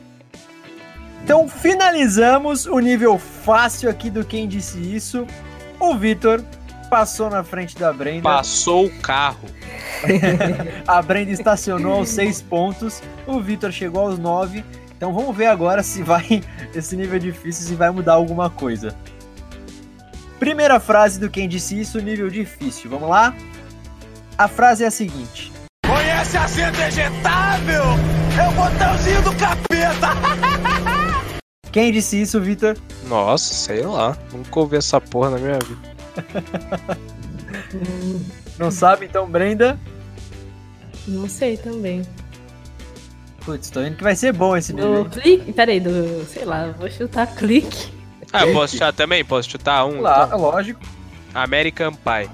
[1.22, 5.26] Então finalizamos o nível fácil aqui do Quem Disse Isso.
[5.79, 6.42] O Vitor
[6.88, 8.22] passou na frente da Brenda.
[8.22, 9.48] Passou o carro.
[10.87, 13.02] A Brenda estacionou aos seis pontos.
[13.26, 14.64] O Vitor chegou aos nove.
[14.96, 16.42] Então vamos ver agora se vai
[16.74, 18.96] esse nível difícil se vai mudar alguma coisa.
[20.38, 22.90] Primeira frase do Quem Disse Isso, nível difícil.
[22.90, 23.35] Vamos lá?
[24.37, 25.51] A frase é a seguinte.
[25.87, 27.85] Conhece assento ejetável?
[28.38, 30.09] É o botãozinho do capeta.
[31.72, 32.77] Quem disse isso, Vitor?
[33.07, 34.16] Nossa, sei lá.
[34.33, 35.96] Nunca ouvi essa porra na minha vida.
[38.59, 39.79] Não sabe, então, Brenda?
[41.07, 42.03] Não sei também.
[43.44, 45.05] Putz, tô vendo que vai ser bom esse nível.
[45.05, 45.53] Do clique.
[45.53, 46.25] Peraí, do.
[46.27, 47.96] Sei lá, vou chutar clique.
[48.37, 49.25] Ah, eu posso chutar também?
[49.25, 50.01] Posso chutar um?
[50.01, 50.38] Lá, então?
[50.38, 50.81] lógico.
[51.35, 52.31] American Pie.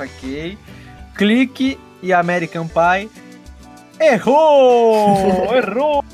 [0.00, 0.58] Ok.
[1.14, 3.10] Clique e American Pie.
[4.00, 5.52] Errou!
[5.54, 6.04] Errou!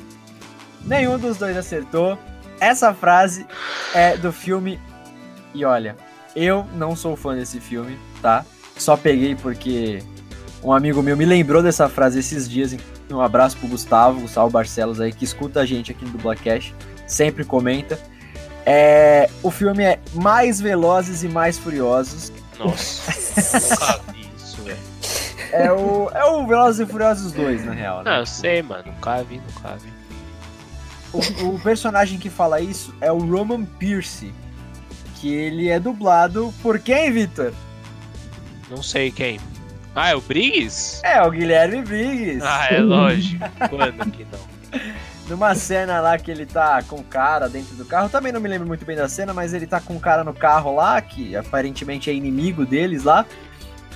[0.85, 2.18] Nenhum dos dois acertou.
[2.61, 3.46] Essa frase
[3.94, 4.81] é do filme.
[5.55, 5.96] E olha,
[6.35, 8.44] eu não sou fã desse filme, tá?
[8.76, 10.02] Só peguei porque
[10.62, 12.76] um amigo meu me lembrou dessa frase esses dias.
[13.11, 16.74] Um abraço pro Gustavo, Gustavo Barcelos aí, que escuta a gente aqui no Dublacast,
[17.07, 17.98] sempre comenta.
[18.68, 22.33] É, o filme é Mais Velozes e Mais Furiosos.
[22.59, 23.12] Nossa,
[24.02, 24.79] nunca vi isso, velho.
[25.52, 28.11] É o, é o Velozes e Furiosos 2, na real, né?
[28.11, 28.83] Não, eu sei, mano.
[28.87, 29.92] Nunca vi, nunca vi.
[31.12, 34.35] O, o personagem que fala isso é o Roman Pierce.
[35.14, 37.55] Que ele é dublado por quem, Victor?
[38.68, 39.38] Não sei quem.
[39.94, 41.00] Ah, é o Briggs?
[41.05, 42.44] É, o Guilherme Briggs.
[42.44, 43.44] Ah, é lógico.
[43.70, 44.81] Quando que não?
[45.29, 48.09] Numa cena lá que ele tá com o cara dentro do carro.
[48.09, 50.33] Também não me lembro muito bem da cena, mas ele tá com o cara no
[50.33, 53.27] carro lá, que aparentemente é inimigo deles lá.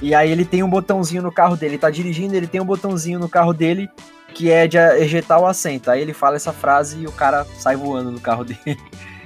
[0.03, 1.75] E aí ele tem um botãozinho no carro dele.
[1.75, 3.89] Ele tá dirigindo, ele tem um botãozinho no carro dele
[4.35, 5.91] que é de ejetar o assento.
[5.91, 8.79] Aí ele fala essa frase e o cara sai voando no carro dele.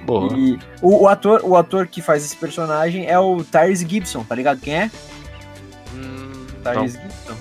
[0.05, 0.31] Boa.
[0.37, 4.35] E o, o ator, o ator que faz esse personagem é o Tyrese Gibson, tá
[4.35, 4.91] ligado quem é?
[5.95, 7.33] Hum, Tyrese Gibson.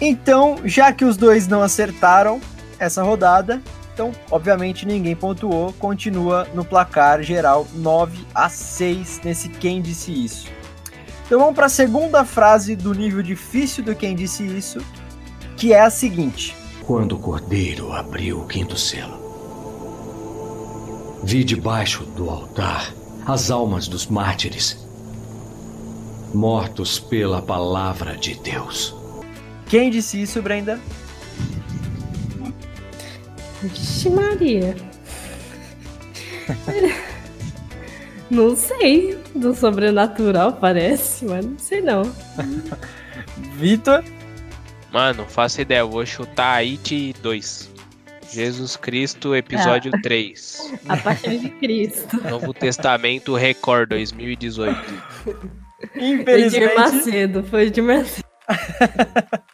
[0.00, 2.40] Então, já que os dois não acertaram
[2.78, 3.62] essa rodada,
[3.96, 5.72] então, obviamente, ninguém pontuou.
[5.72, 10.48] Continua no placar geral 9 a 6 nesse Quem Disse Isso.
[11.24, 14.84] Então vamos para a segunda frase do nível difícil do Quem Disse Isso,
[15.56, 16.54] que é a seguinte.
[16.82, 19.16] Quando o cordeiro abriu o quinto selo,
[21.24, 22.92] vi debaixo do altar
[23.24, 24.86] as almas dos mártires,
[26.34, 28.94] mortos pela palavra de Deus.
[29.70, 30.78] Quem disse isso, Brenda?
[33.68, 34.74] Vixe Maria.
[38.30, 39.18] não sei.
[39.34, 42.02] Do sobrenatural parece, mas não sei não.
[43.54, 44.02] Vitor?
[44.92, 45.80] Mano, não faço ideia.
[45.80, 47.70] Eu vou chutar It 2.
[48.32, 50.00] Jesus Cristo, episódio Ah.
[50.02, 50.72] 3.
[50.88, 52.20] A partir de Cristo.
[52.28, 54.74] Novo Testamento Record 2018.
[55.22, 55.34] Foi
[55.94, 58.24] de Infelizmente, Macedo, foi de Macedo.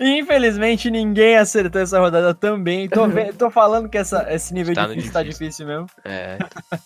[0.00, 2.88] infelizmente ninguém acertou essa rodada também.
[2.88, 3.02] Tô,
[3.36, 5.46] tô falando que essa, esse nível Tá no difícil tá difícil.
[5.46, 5.86] difícil mesmo.
[6.04, 6.38] É.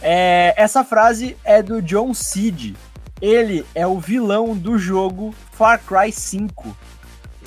[0.00, 2.76] É, essa frase é do John Seed.
[3.20, 6.76] Ele é o vilão do jogo Far Cry 5.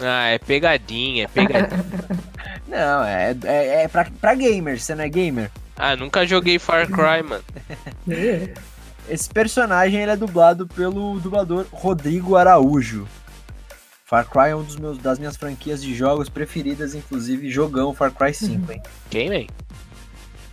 [0.02, 1.86] Ah, é pegadinha, é pegadinha.
[2.68, 5.50] Não, é, é, é pra, pra gamers, você não é gamer?
[5.78, 7.44] Ah, nunca joguei Far Cry, mano.
[9.08, 13.08] Esse personagem ele é dublado pelo dublador Rodrigo Araújo.
[14.12, 18.12] Far Cry é um dos meus, das minhas franquias de jogos preferidas, inclusive jogão Far
[18.12, 18.82] Cry 5, hein?
[19.10, 19.48] Quem, vem?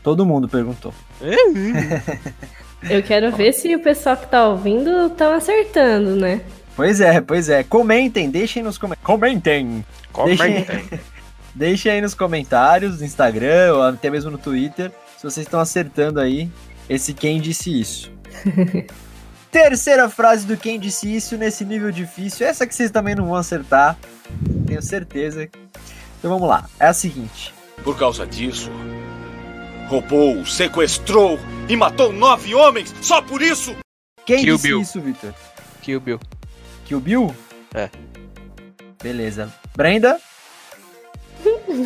[0.00, 0.94] Todo mundo perguntou.
[2.88, 6.40] Eu quero ver se o pessoal que tá ouvindo estão acertando, né?
[6.76, 7.64] Pois é, pois é.
[7.64, 9.04] Comentem, deixem nos comentários.
[9.04, 9.84] Comentem!
[10.12, 10.64] Comentem.
[10.64, 11.00] Deixem,
[11.52, 16.20] deixem aí nos comentários, no Instagram ou até mesmo no Twitter, se vocês estão acertando
[16.20, 16.48] aí
[16.88, 18.12] esse quem disse isso.
[19.50, 22.46] Terceira frase do quem disse isso nesse nível difícil.
[22.46, 23.96] Essa que vocês também não vão acertar.
[24.66, 25.48] Tenho certeza.
[26.18, 26.68] Então vamos lá.
[26.78, 27.54] É a seguinte.
[27.82, 28.70] Por causa disso,
[29.88, 33.74] roubou, sequestrou e matou nove homens só por isso?
[34.26, 34.80] Quem Kill disse Bill.
[34.82, 35.34] isso, Victor?
[35.80, 36.20] Kill Bill.
[36.84, 37.34] Kill Bill?
[37.74, 37.88] É.
[39.02, 39.52] Beleza.
[39.74, 40.20] Brenda?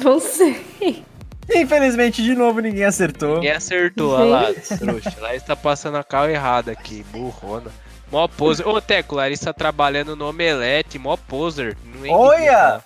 [0.03, 1.05] Não sei.
[1.51, 3.37] Infelizmente, de novo, ninguém acertou.
[3.37, 5.15] Ninguém acertou, olha lá, trouxa.
[5.21, 7.71] Larissa tá passando a cal errada aqui, burrona.
[8.11, 8.67] Mó poser.
[8.67, 11.77] Ô, Teco, Larissa trabalhando no Omelete, mó poser.
[11.85, 12.81] Não é Olha!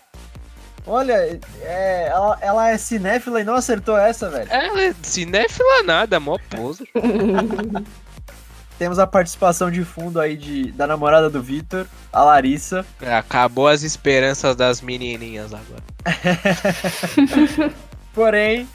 [0.88, 4.46] Olha, é, ela, ela é cinéfila e não acertou essa, velho.
[4.48, 6.86] Ela é cinéfila nada, mó poser.
[8.78, 12.84] Temos a participação de fundo aí de, da namorada do Vitor, a Larissa.
[13.00, 15.82] Acabou as esperanças das menininhas agora.
[18.16, 18.66] Porém,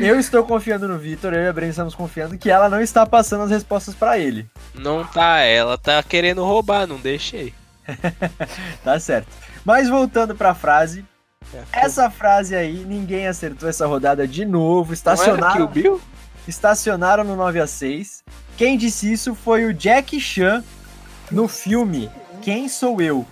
[0.00, 3.06] eu estou confiando no Vitor, eu e a Brenda estamos confiando que ela não está
[3.06, 4.50] passando as respostas pra ele.
[4.74, 7.54] Não tá, ela tá querendo roubar, não deixei.
[8.82, 9.28] Tá certo.
[9.64, 11.04] Mas voltando pra frase,
[11.72, 14.92] essa frase aí, ninguém acertou essa rodada de novo.
[14.92, 16.00] Estacionaram, Kill Bill?
[16.48, 18.24] estacionaram no 9 a 6.
[18.56, 20.64] Quem disse isso foi o Jack Chan
[21.30, 22.10] no filme
[22.42, 23.24] Quem Sou Eu?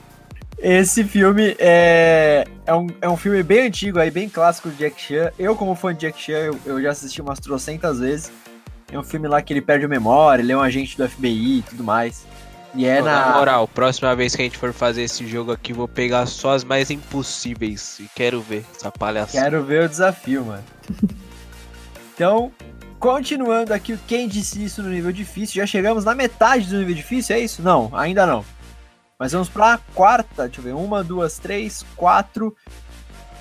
[0.59, 5.01] Esse filme é, é, um, é um filme bem antigo, aí, bem clássico de Jack
[5.01, 5.31] Chan.
[5.39, 8.33] Eu, como fã de Jack Chan, eu, eu já assisti umas trocentas vezes.
[8.91, 11.59] É um filme lá que ele perde a memória, ele é um agente do FBI
[11.59, 12.25] e tudo mais.
[12.75, 13.27] E é Pô, na...
[13.27, 16.55] na moral, próxima vez que a gente for fazer esse jogo aqui, vou pegar só
[16.55, 17.99] as mais impossíveis.
[18.01, 19.45] E quero ver essa palhaçada.
[19.45, 20.65] Quero ver o desafio, mano.
[22.15, 22.53] então,
[22.99, 25.57] continuando aqui, o quem disse isso no nível difícil?
[25.57, 27.63] Já chegamos na metade do nível difícil, é isso?
[27.63, 28.45] Não, ainda não.
[29.19, 32.55] Mas vamos pra quarta, deixa eu ver, uma, duas, três, quatro.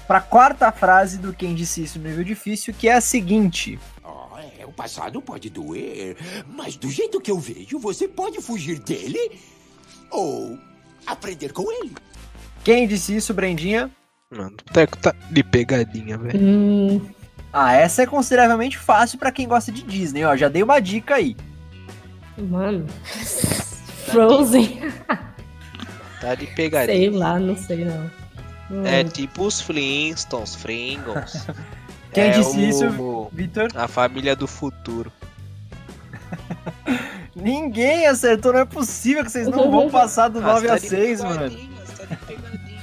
[0.08, 3.78] Pra quarta frase do quem disse isso no nível difícil, que é a seguinte.
[4.04, 6.16] Oh, é, o passado pode doer,
[6.48, 9.40] mas do jeito que eu vejo, você pode fugir dele
[10.12, 10.58] ou
[11.08, 11.94] aprender com ele.
[12.64, 13.90] Quem disse isso, Brendinha?
[14.32, 16.40] Mano, o Teco tá de pegadinha, velho.
[16.40, 17.10] Hum,
[17.52, 20.36] Ah, essa é consideravelmente fácil pra quem gosta de Disney, ó.
[20.36, 21.36] Já dei uma dica aí.
[22.38, 22.86] mano.
[24.06, 24.80] Frozen.
[26.26, 27.12] Tá de Sei pegadinha.
[27.18, 28.10] lá, não sei não.
[28.72, 31.46] Hum, É tipo os Flintstones, Fringles.
[32.14, 33.68] Quem É disse o- isso, Vitor?
[33.76, 35.12] A família do futuro.
[37.36, 40.76] Ninguém acertou, não é possível que vocês não vão passar do Ah, 9 você a
[40.76, 41.38] tá de 6, mano.
[41.40, 42.76] pegadinha, você tá de pegadinha.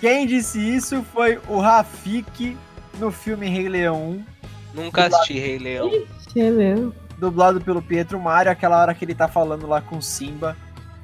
[0.00, 2.56] Quem disse isso foi o Rafik
[2.98, 4.24] no filme Rei Leão
[4.74, 5.88] Nunca assisti Rei Leão.
[5.90, 6.92] Deixa eu ver.
[7.18, 10.56] dublado pelo Pietro Mário, aquela hora que ele tá falando lá com o Simba.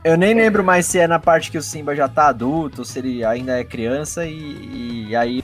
[0.07, 2.85] Eu nem lembro mais se é na parte que o Simba já tá adulto, ou
[2.85, 5.43] se ele ainda é criança, e, e aí,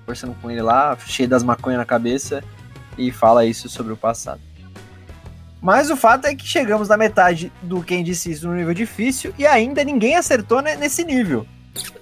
[0.00, 2.42] conversando com ele lá, cheio das maconhas na cabeça,
[2.96, 4.40] e fala isso sobre o passado.
[5.60, 9.34] Mas o fato é que chegamos na metade do Quem Disse Isso no nível difícil,
[9.38, 11.46] e ainda ninguém acertou ne- nesse nível.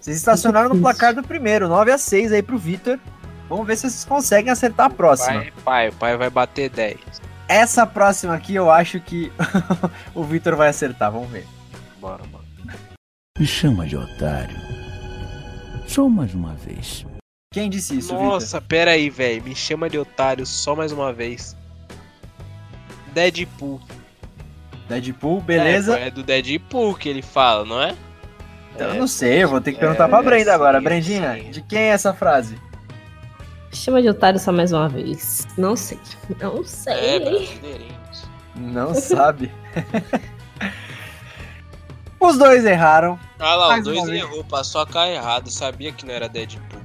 [0.00, 3.00] Vocês estacionaram no placar do primeiro, 9 a 6 aí pro Vitor.
[3.48, 5.40] Vamos ver se vocês conseguem acertar a próxima.
[5.40, 6.98] Pai, pai, o pai vai bater 10.
[7.48, 9.32] Essa próxima aqui eu acho que
[10.14, 11.44] o Vitor vai acertar, vamos ver.
[12.00, 12.44] Bora, mano.
[13.38, 14.56] Me chama de otário.
[15.86, 17.04] Só mais uma vez.
[17.52, 18.14] Quem disse isso?
[18.14, 19.42] Nossa, pera aí, velho.
[19.42, 21.56] Me chama de otário só mais uma vez.
[23.12, 23.80] Deadpool.
[24.88, 25.98] Deadpool, beleza?
[25.98, 27.94] É, é do Deadpool que ele fala, não é?
[28.78, 30.80] eu não sei, eu vou ter que perguntar pra Brenda agora.
[30.80, 32.56] Brendinha, de quem é essa frase?
[33.72, 35.46] Chama de otário só mais uma vez.
[35.58, 35.98] Não sei.
[36.40, 37.20] Não É, sei.
[37.20, 38.28] brasileirinhos.
[38.56, 39.50] Não sabe.
[42.20, 43.18] Os dois erraram.
[43.38, 45.50] Ah lá, os dois errou, passou a cara errado.
[45.50, 46.80] Sabia que não era Deadpool.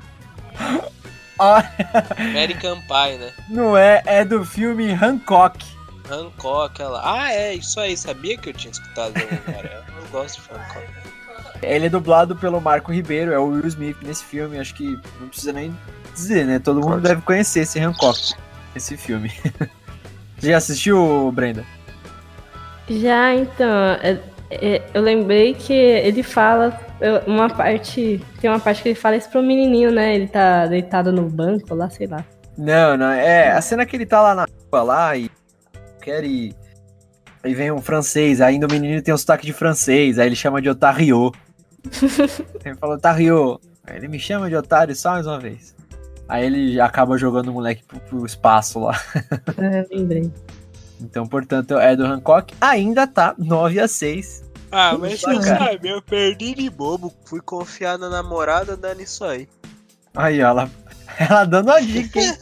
[1.37, 1.69] Ah,
[2.17, 3.33] American Pie, né?
[3.49, 5.65] não é, é do filme Hancock.
[6.09, 7.01] Hancock, ela.
[7.03, 7.97] Ah, é, isso aí.
[7.97, 9.85] Sabia que eu tinha escutado o cara.
[9.97, 10.87] Eu gosto de Hancock.
[11.61, 14.57] Ele é dublado pelo Marco Ribeiro, é o Will Smith nesse filme.
[14.59, 15.77] Acho que não precisa nem
[16.13, 16.59] dizer, né?
[16.59, 18.33] Todo mundo deve conhecer esse Hancock,
[18.73, 19.29] esse filme.
[20.39, 21.65] Você já assistiu, Brenda?
[22.89, 23.67] Já então,
[24.01, 24.19] é,
[24.93, 26.79] eu lembrei que ele fala
[27.25, 28.21] uma parte.
[28.39, 30.15] Tem uma parte que ele fala isso pro menininho, né?
[30.15, 32.23] Ele tá deitado no banco lá, sei lá.
[32.57, 33.11] Não, não.
[33.11, 35.29] É a cena que ele tá lá na rua lá e
[36.01, 36.55] quer ir.
[37.43, 40.61] Aí vem um francês, ainda o menino tem um sotaque de francês, aí ele chama
[40.61, 41.31] de Otario.
[42.65, 43.59] ele fala Otario.
[43.85, 45.75] Aí ele me chama de otário só mais uma vez.
[46.27, 48.99] Aí ele acaba jogando o moleque pro, pro espaço lá.
[49.57, 50.31] É, lembrei.
[51.01, 52.53] Então, portanto, é do Hancock.
[52.61, 55.41] Ainda tá 9 a 6 Ah, mas você cara.
[55.71, 57.13] sabe, eu perdi de bobo.
[57.25, 59.47] Fui confiar na namorada dando isso aí.
[60.15, 60.71] Aí, ó, ela,
[61.19, 62.33] ela dando a dica, hein?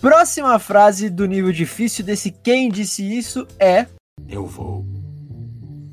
[0.00, 3.86] Próxima frase do nível difícil desse quem disse isso é.
[4.28, 4.84] Eu vou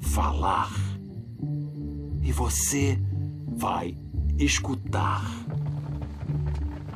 [0.02, 0.70] falar.
[2.22, 3.00] E você
[3.48, 3.98] vai
[4.38, 5.22] escutar.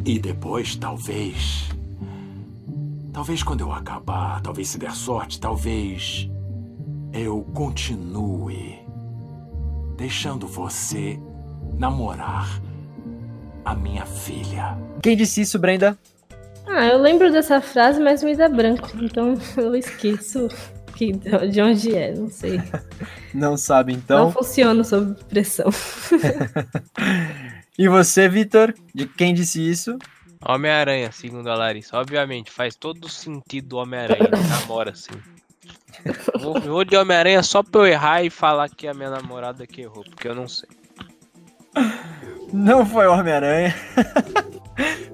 [0.04, 1.70] E depois, talvez.
[3.16, 6.30] Talvez quando eu acabar, talvez se der sorte, talvez
[7.14, 8.78] eu continue
[9.96, 11.18] deixando você
[11.80, 12.62] namorar
[13.64, 14.78] a minha filha.
[15.02, 15.98] Quem disse isso, Brenda?
[16.68, 18.90] Ah, eu lembro dessa frase, mas me dá branco.
[19.02, 20.50] Então eu esqueço
[20.94, 22.62] que, de onde é, não sei.
[23.34, 24.32] Não sabe, Não então.
[24.32, 25.70] funciona sob pressão.
[27.78, 28.74] E você, Vitor?
[28.94, 29.98] De quem disse isso?
[30.48, 31.98] Homem-Aranha, segundo a Larissa.
[31.98, 34.30] Obviamente, faz todo sentido do Homem-Aranha.
[34.50, 35.14] Namora assim.
[36.40, 39.66] Vou, vou de Homem-Aranha só pra eu errar e falar que é a minha namorada
[39.66, 40.70] que errou, porque eu não sei.
[42.54, 43.76] Não foi o Homem-Aranha.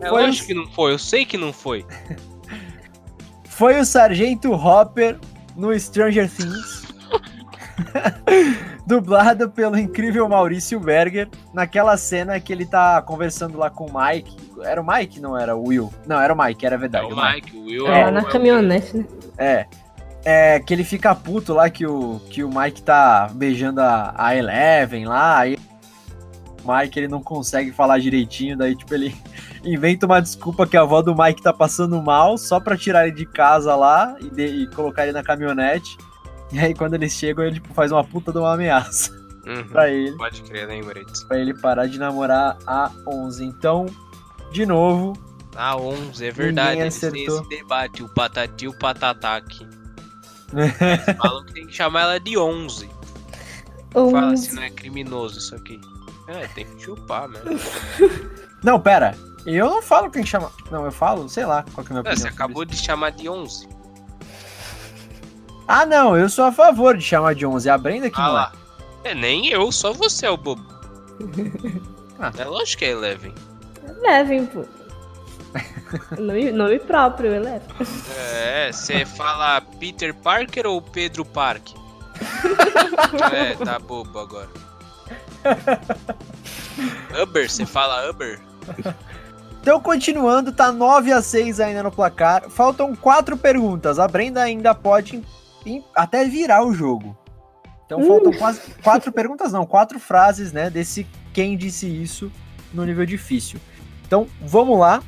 [0.01, 1.85] É Foi lógico que não foi, eu sei que não foi.
[3.45, 5.19] Foi o Sargento Hopper
[5.55, 6.87] no Stranger Things.
[8.87, 14.35] Dublado pelo incrível Maurício Berger, naquela cena que ele tá conversando lá com o Mike.
[14.63, 15.19] Era o Mike?
[15.19, 15.93] Não era o Will.
[16.07, 17.05] Não, era o Mike, era É verdade.
[17.11, 19.05] o Mike, o Will É, é, na o- caminhonete, né?
[19.37, 19.65] É.
[20.23, 24.35] É, que ele fica puto lá que o, que o Mike tá beijando a, a
[24.35, 25.57] Eleven lá, aí
[26.63, 29.15] o Mike ele não consegue falar direitinho, daí tipo ele
[29.65, 33.15] inventa uma desculpa que a avó do Mike tá passando mal só pra tirar ele
[33.15, 35.97] de casa lá e, de- e colocar ele na caminhonete.
[36.51, 39.09] E aí quando eles chegam ele tipo, faz uma puta de uma ameaça
[39.47, 41.27] Uhum, pra ele, Pode crer, lembrei disso.
[41.27, 43.43] pra ele parar de namorar a 11.
[43.43, 43.87] Então,
[44.51, 45.13] de novo,
[45.55, 46.79] Ah, 11, é verdade.
[46.81, 47.39] Eles têm acertou.
[47.41, 48.73] esse debate, o patati e o.
[50.53, 52.89] Eles falam que tem que chamar ela de 11.
[53.93, 55.79] Fala se não é criminoso isso aqui.
[56.27, 57.49] É, tem que chupar mesmo.
[58.63, 59.17] Não, pera.
[59.45, 60.51] Eu não falo quem chama.
[60.69, 62.17] Não, eu falo, sei lá qual que é a minha É, opinião.
[62.17, 63.67] você acabou de chamar de 11.
[65.67, 67.67] Ah, não, eu sou a favor de chamar de 11.
[67.67, 68.51] É a Brenda que Ah não lá.
[69.03, 70.63] É, nem eu, só você é o bobo.
[72.19, 72.31] Ah.
[72.37, 73.33] É lógico que é Eleven.
[73.87, 74.65] Eleven, pô.
[76.19, 77.61] nome, nome próprio, Eleven.
[78.17, 81.69] É, você fala Peter Parker ou Pedro Park?
[83.33, 84.49] é, tá bobo agora.
[87.21, 88.39] Uber, você fala Uber?
[89.61, 92.49] Então, continuando, tá 9 a 6 ainda no placar.
[92.49, 93.99] Faltam quatro perguntas.
[93.99, 95.23] A Brenda ainda pode
[95.95, 97.15] até virar o jogo.
[97.85, 100.69] Então, faltam quase quatro perguntas, não, quatro frases, né?
[100.69, 102.31] Desse quem disse isso
[102.73, 103.59] no nível difícil.
[104.11, 105.01] Então, vamos lá.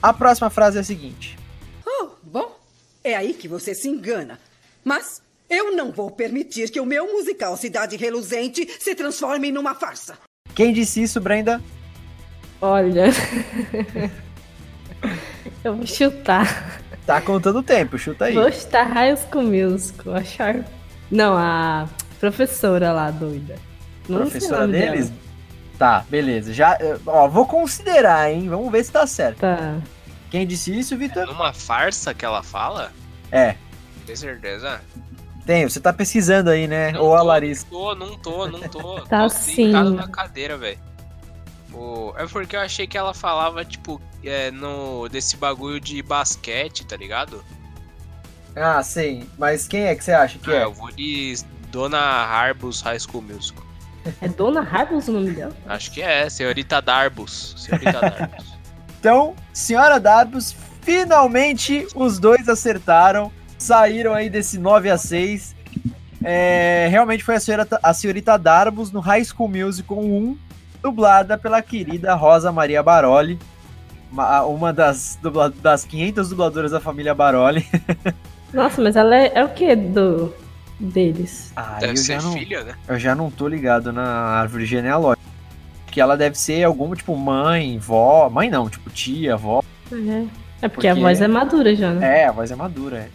[0.00, 1.36] A próxima frase é a seguinte:
[1.84, 2.56] Oh, bom,
[3.02, 4.38] é aí que você se engana.
[4.84, 10.16] Mas eu não vou permitir que o meu musical Cidade Reluzente se transforme numa farsa.
[10.54, 11.60] Quem disse isso, Brenda?
[12.62, 13.06] Olha.
[15.64, 16.80] Eu vou chutar.
[17.04, 18.34] Tá contando o tempo, chuta aí.
[18.34, 20.14] Vou chutar High School Musical.
[20.14, 20.64] A Sharp.
[21.10, 21.88] Não, a
[22.20, 23.56] professora lá, doida.
[24.08, 25.23] Não sei o Professora nome dela.
[25.78, 26.52] Tá, beleza.
[26.52, 28.48] Já, eh, ó, vou considerar, hein?
[28.48, 29.38] Vamos ver se tá certo.
[29.40, 29.76] Tá.
[30.30, 31.26] Quem disse isso, Vitor?
[31.26, 32.92] Numa farsa que ela fala?
[33.30, 33.56] É,
[34.06, 34.80] Tem certeza?
[35.46, 35.68] tem.
[35.68, 36.92] Você tá pesquisando aí, né?
[36.92, 37.66] Não Ou a tô, Larissa.
[37.70, 39.00] Não tô, não tô, não tô.
[39.06, 39.70] Tá tô sim.
[39.72, 40.78] na cadeira, velho.
[42.16, 46.96] É porque eu achei que ela falava, tipo, é, no, desse bagulho de basquete, tá
[46.96, 47.44] ligado?
[48.54, 49.28] Ah, sei.
[49.36, 50.64] Mas quem é que você acha que Ah, é?
[50.64, 51.34] eu vou de
[51.72, 53.63] Dona Harbus High School Musical.
[54.20, 55.52] É Dona Harbus o nome dela?
[55.66, 57.54] Acho que é, senhorita Darbus.
[57.56, 58.54] Senhorita Darbus.
[58.98, 63.32] Então, senhora Darbus, finalmente os dois acertaram.
[63.58, 65.54] Saíram aí desse 9 a 6
[66.22, 70.36] É, realmente foi a senhorita, a senhorita Darbus no High School Musical 1,
[70.82, 73.38] dublada pela querida Rosa Maria Baroli,
[74.46, 77.66] uma, das, dubla, das 500 dubladoras da família Baroli.
[78.52, 80.32] Nossa, mas ela é, é o que do
[80.78, 81.52] deles?
[81.56, 82.74] Ah, Deve eu ser já não, filha, né?
[82.88, 85.22] Eu já não tô ligado na árvore genealógica.
[85.86, 88.28] Que ela deve ser alguma, tipo, mãe, vó.
[88.28, 89.62] Mãe não, tipo, tia, vó.
[89.92, 90.24] É,
[90.62, 92.22] é porque, a Porque- voz é madura já, né?
[92.22, 93.08] É, a voz é madura.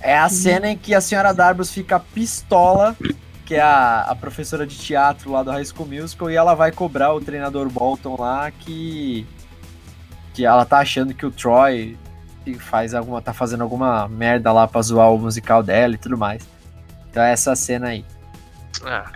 [0.00, 2.96] É, é a cena em que a senhora Darbus fica pistola,
[3.44, 6.72] que é a, a professora de teatro lá do High School Musical, e ela vai
[6.72, 9.26] cobrar o treinador Bolton lá que.
[10.32, 11.96] Que ela tá achando que o Troy
[12.60, 13.20] faz alguma.
[13.20, 16.46] tá fazendo alguma merda lá pra zoar o musical dela e tudo mais.
[17.16, 18.04] Então é essa cena aí.
[18.84, 19.10] Ah,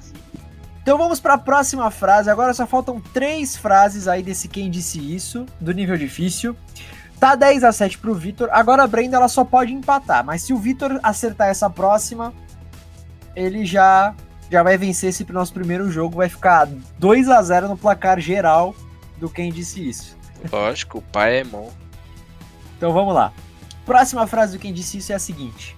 [0.80, 2.30] Então vamos para a próxima frase.
[2.30, 6.57] Agora só faltam três frases aí desse quem disse isso, do nível difícil.
[7.18, 8.48] Tá 10 a 7 pro Vitor.
[8.53, 12.32] Agora a Brenda ela só pode empatar, mas se o Vitor acertar essa próxima,
[13.36, 14.14] ele já
[14.51, 16.66] já vai vencer esse nosso primeiro jogo, vai ficar
[16.98, 18.74] 2 a 0 no placar geral
[19.18, 20.16] do quem disse isso.
[20.51, 21.70] Lógico, o pai é bom.
[22.78, 23.30] Então vamos lá.
[23.84, 25.76] Próxima frase do quem disse isso é a seguinte: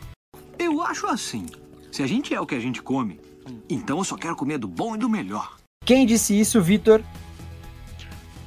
[0.57, 1.47] Eu acho assim.
[1.93, 3.21] Se a gente é o que a gente come,
[3.69, 5.59] então eu só quero comer do bom e do melhor.
[5.85, 7.03] Quem disse isso, Vitor?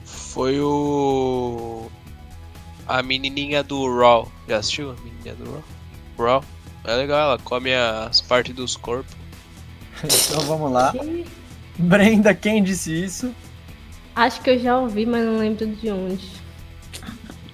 [0.03, 1.87] Foi o.
[2.87, 4.31] A menininha do Raw.
[4.49, 5.63] Já assistiu a menininha do Raw?
[6.17, 6.43] Raw.
[6.85, 9.15] É legal, ela come as partes dos corpos.
[10.03, 10.91] então vamos lá.
[11.77, 13.31] Brenda, quem disse isso?
[14.15, 16.31] Acho que eu já ouvi, mas não lembro de onde.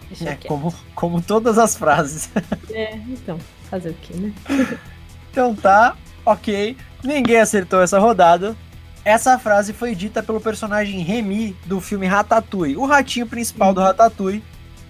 [0.07, 2.29] Deixa É, como, como todas as frases.
[2.69, 3.37] É, então,
[3.69, 4.33] fazer o quê, né?
[5.31, 6.75] Então tá, ok.
[7.03, 8.55] Ninguém acertou essa rodada.
[9.03, 14.43] Essa frase foi dita pelo personagem Remy do filme Ratatouille, o ratinho principal do Ratatouille,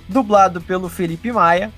[0.10, 1.72] dublado pelo Felipe Maia.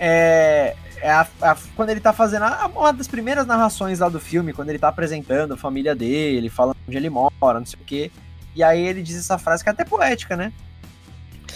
[0.00, 4.18] É, é a- a- quando ele tá fazendo a- uma das primeiras narrações lá do
[4.20, 7.84] filme, quando ele tá apresentando a família dele, falando onde ele mora, não sei o
[7.84, 8.10] quê.
[8.54, 10.52] E aí ele diz essa frase que é até poética, né?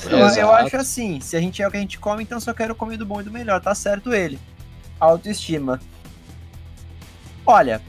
[0.05, 0.53] Eu, eu Exato.
[0.67, 2.97] acho assim, se a gente é o que a gente come, então só quero comer
[2.97, 4.39] do bom e do melhor, tá certo ele.
[5.03, 5.81] Autoestima.
[7.45, 7.83] Olha,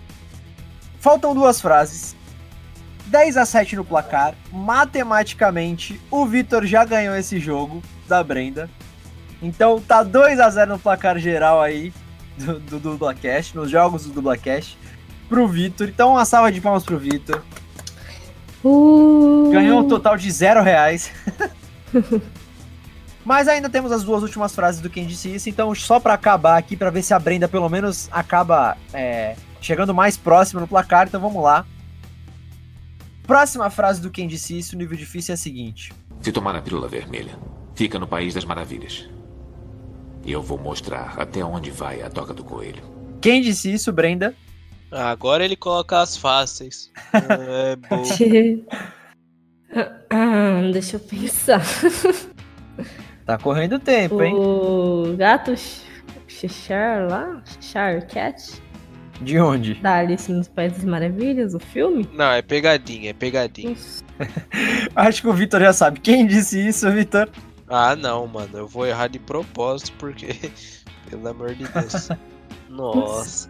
[0.99, 2.16] faltam duas frases.
[3.05, 4.34] 10 a 7 no placar.
[4.51, 8.68] Matematicamente, o Vitor já ganhou esse jogo da Brenda.
[9.43, 11.93] Então tá 2 a 0 no placar geral aí
[12.36, 14.76] do, do Dublacast, nos jogos do Dublacast,
[15.30, 15.89] pro Vitor.
[15.89, 17.43] Então uma salva de palmas pro Vitor.
[18.66, 19.51] Uh.
[19.51, 21.11] Ganhou um total de zero reais.
[23.26, 26.57] Mas ainda temos as duas últimas frases do Quem Disse Isso, então só pra acabar
[26.57, 31.07] aqui, pra ver se a Brenda pelo menos acaba é, chegando mais próximo no placar,
[31.07, 31.65] então vamos lá.
[33.26, 35.93] Próxima frase do Quem Disse Isso, nível difícil, é a seguinte.
[36.21, 37.38] Se tomar a pílula vermelha,
[37.74, 39.09] fica no País das Maravilhas.
[40.26, 42.84] E eu vou mostrar até onde vai a toca do coelho.
[43.21, 44.36] Quem disse isso, Brenda?
[44.91, 46.91] Agora ele coloca as fáceis.
[47.13, 48.03] é bom.
[50.07, 51.63] Ah, deixa eu pensar.
[53.26, 54.34] Tá correndo tempo, hein?
[54.36, 55.53] O gato
[56.28, 57.41] Cheshire lá?
[57.59, 58.61] Cheshire Cat?
[59.21, 59.76] De onde?
[59.76, 62.09] Da Alice nos Países das Maravilhas, o filme?
[62.13, 63.76] Não, é pegadinha, é pegadinha.
[64.95, 65.99] Acho que o Vitor já sabe.
[65.99, 67.30] Quem disse isso, Vitor?
[67.69, 68.57] Ah, não, mano.
[68.57, 70.28] Eu vou errar de propósito porque.
[71.09, 72.09] Pelo amor de Deus.
[72.69, 73.49] Nossa.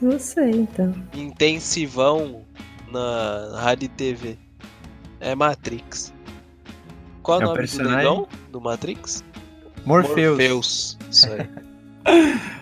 [0.00, 0.94] Não sei, então.
[1.14, 2.44] Intensivão
[2.92, 4.38] na rádio TV.
[5.20, 6.14] É Matrix.
[7.28, 7.96] Qual É o nome do personagem?
[7.98, 9.22] negão do Matrix?
[9.84, 10.28] Morpheus.
[10.38, 10.98] Morpheus.
[11.10, 11.48] Isso aí.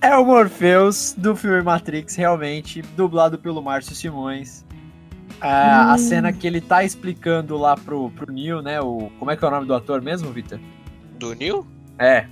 [0.00, 4.64] É o Morpheus do filme Matrix, realmente, dublado pelo Márcio Simões.
[5.40, 5.98] A, a Hum.
[5.98, 8.80] cena que ele tá explicando lá pro, pro Neil, né?
[8.80, 10.60] O, como é que é o nome do ator mesmo, Vitor?
[11.18, 11.66] Do Neil?
[11.98, 12.26] É.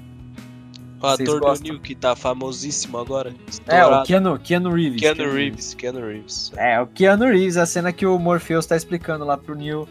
[0.98, 1.62] O Vocês ator do?
[1.64, 3.30] Neil que tá famosíssimo agora.
[3.30, 4.06] É, o estourado.
[4.06, 5.00] Keanu, Keanu Reeves.
[5.00, 5.74] Keanu Reeves.
[5.74, 6.52] Keanu Reeves.
[6.56, 9.88] É, o Keanu Reeves, a cena que o Morpheus tá explicando lá pro Neil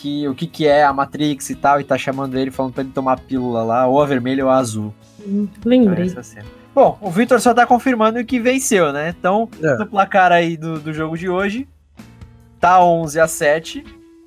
[0.00, 2.82] que, o que, que é a Matrix e tal, e tá chamando ele, falando pra
[2.82, 4.94] ele tomar a pílula lá, ou a vermelha ou a azul.
[5.64, 6.06] Lembrei.
[6.06, 6.46] Essa cena.
[6.74, 9.14] Bom, o Victor só tá confirmando que venceu, né?
[9.18, 9.76] Então, É.
[9.78, 11.66] no placar aí do, do jogo de hoje,
[12.60, 13.84] tá 11 a 7.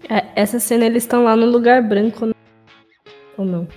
[0.09, 2.25] É, essa cena eles estão lá no lugar branco.
[2.25, 2.33] né?
[3.37, 3.67] Ou não?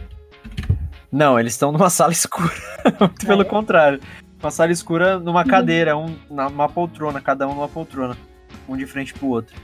[1.13, 2.51] Não, eles estão numa sala escura.
[2.99, 4.01] Muito Pelo contrário.
[4.43, 8.17] Uma sala escura numa cadeira, um, numa poltrona, cada um numa poltrona.
[8.69, 9.55] Um de frente pro outro.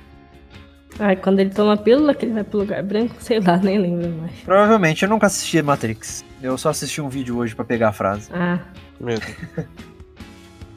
[1.02, 3.78] Ah, quando ele toma a pílula, que ele vai pro lugar branco, sei lá, nem
[3.78, 4.32] lembro mais.
[4.40, 6.22] Provavelmente, eu nunca assisti Matrix.
[6.42, 8.28] Eu só assisti um vídeo hoje pra pegar a frase.
[8.32, 8.58] Ah.
[9.00, 9.20] Deus.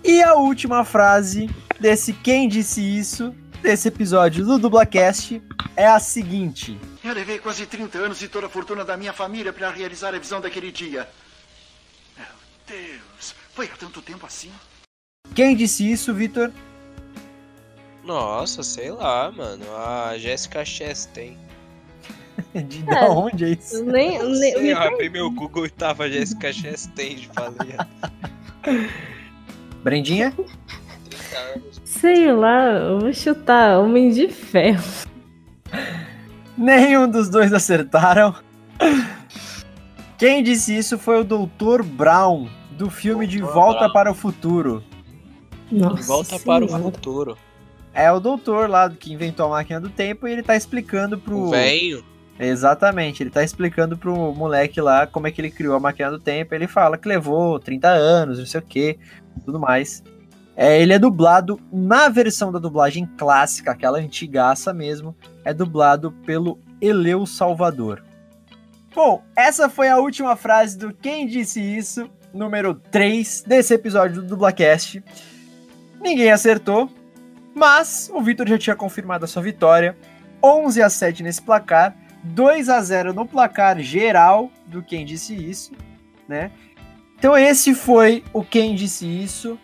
[0.05, 1.49] E a última frase
[1.79, 5.41] desse Quem Disse Isso, desse episódio do Dublacast,
[5.77, 6.77] é a seguinte.
[7.01, 10.19] Eu levei quase 30 anos e toda a fortuna da minha família para realizar a
[10.19, 11.07] visão daquele dia.
[12.17, 12.25] Meu
[12.67, 14.51] Deus, foi há tanto tempo assim?
[15.33, 16.51] Quem disse isso, Vitor?
[18.03, 19.63] Nossa, sei lá, mano.
[19.75, 21.37] A Jessica Chastain.
[22.53, 23.83] De da onde é isso?
[23.85, 27.77] Nem, nem, Sei, eu abri meu Google e tava Jessica Chastain, falei.
[29.83, 30.33] Brendinha?
[31.85, 34.83] sei lá, eu vou chutar Homem de Ferro.
[36.57, 38.35] Nenhum dos dois acertaram.
[40.17, 41.83] Quem disse isso foi o Dr.
[41.83, 43.93] Brown, do filme De Volta Brown.
[43.93, 44.83] para o Futuro.
[45.71, 47.37] Nossa Volta para o futuro.
[47.93, 51.37] É o doutor lá que inventou a máquina do tempo e ele tá explicando pro.
[51.37, 52.03] O velho.
[52.39, 56.19] Exatamente, ele tá explicando pro moleque lá como é que ele criou a máquina do
[56.19, 56.55] tempo.
[56.55, 58.97] Ele fala que levou 30 anos, não sei o que,
[59.45, 60.03] tudo mais.
[60.55, 66.59] É, ele é dublado na versão da dublagem clássica, aquela antigaça mesmo, é dublado pelo
[66.79, 68.03] Eleu Salvador.
[68.93, 74.27] Bom, essa foi a última frase do Quem Disse Isso, número 3 desse episódio do
[74.27, 75.03] Dublacast.
[75.99, 76.87] Ninguém acertou,
[77.53, 79.97] mas o Vitor já tinha confirmado a sua vitória.
[80.43, 85.71] 11 a 7 nesse placar, 2 a 0 no placar geral do Quem Disse Isso,
[86.27, 86.51] né?
[87.17, 89.57] Então esse foi o Quem Disse Isso.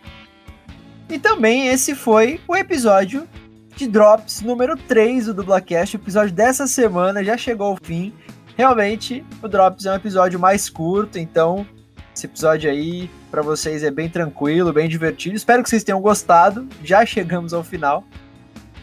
[1.08, 3.28] E também esse foi o episódio
[3.76, 5.96] de Drops número 3 do Dublacast.
[5.96, 8.14] O episódio dessa semana já chegou ao fim.
[8.56, 11.66] Realmente, o Drops é um episódio mais curto, então
[12.14, 15.36] esse episódio aí para vocês é bem tranquilo, bem divertido.
[15.36, 16.68] Espero que vocês tenham gostado.
[16.82, 18.04] Já chegamos ao final.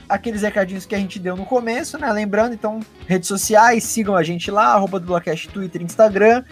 [0.07, 2.11] Aqueles recadinhos que a gente deu no começo, né?
[2.11, 6.43] Lembrando, então, redes sociais, sigam a gente lá, arroba Dublacast, Twitter, Instagram.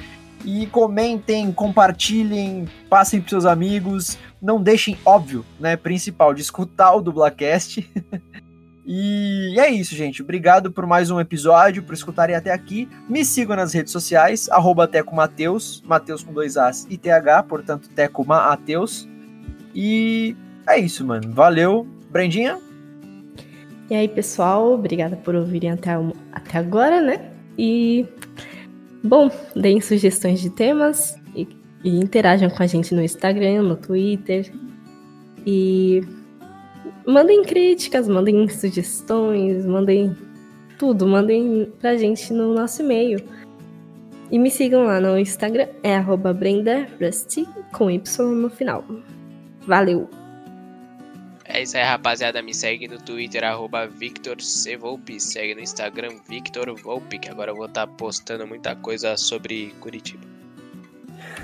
[0.44, 4.18] E comentem, compartilhem, passem para seus amigos.
[4.42, 5.76] Não deixem, óbvio, né?
[5.76, 7.90] Principal, de escutar o Dublacast.
[8.86, 10.22] E é isso, gente.
[10.22, 12.88] Obrigado por mais um episódio, por escutarem até aqui.
[13.10, 18.24] Me sigam nas redes sociais, arroba Mateus, Mateus com dois As e TH, portanto, Teco
[18.24, 19.10] Mateus.
[19.74, 20.36] E
[20.68, 21.34] é isso, mano.
[21.34, 21.88] Valeu.
[22.12, 22.60] Brendinha?
[23.90, 25.92] E aí, pessoal, obrigada por ouvirem até,
[26.32, 27.32] até agora, né?
[27.58, 28.06] E,
[29.04, 31.48] bom, deem sugestões de temas e,
[31.84, 34.52] e interajam com a gente no Instagram, no Twitter.
[35.46, 36.02] E
[37.06, 40.16] Mandem críticas, mandem sugestões, mandem
[40.80, 43.20] tudo, mandem pra gente no nosso e-mail.
[44.32, 46.02] E me sigam lá no Instagram, é
[46.34, 48.84] BrendaRusty, com Y no final.
[49.68, 50.10] Valeu!
[51.46, 52.42] É isso aí, rapaziada.
[52.42, 55.20] Me segue no Twitter, arroba VictorCVolpe.
[55.20, 59.74] Segue no Instagram, Victor Volpe, que agora eu vou estar tá postando muita coisa sobre
[59.80, 60.26] Curitiba.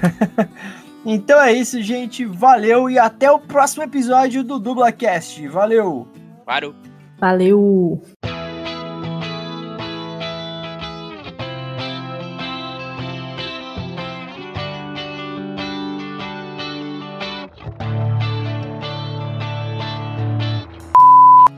[1.06, 2.26] Então é isso, gente.
[2.26, 5.48] Valeu e até o próximo episódio do DublaCast.
[5.48, 6.08] Valeu!
[6.46, 6.76] Parou!
[7.20, 8.02] Valeu!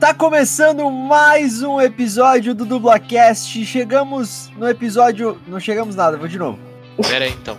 [0.00, 3.64] Tá começando mais um episódio do DublaCast.
[3.64, 5.40] Chegamos no episódio.
[5.46, 6.58] Não chegamos nada, vou de novo.
[7.08, 7.58] Pera aí então.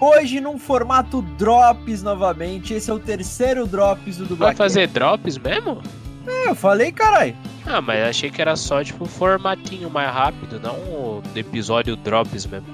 [0.00, 2.74] Hoje num formato Drops novamente.
[2.74, 4.38] Esse é o terceiro Drops do Dublacast.
[4.38, 5.82] Vai fazer Drops mesmo?
[6.26, 7.34] É, eu falei, carai.
[7.64, 12.66] Ah, mas achei que era só, tipo, formatinho mais rápido, não o episódio Drops mesmo.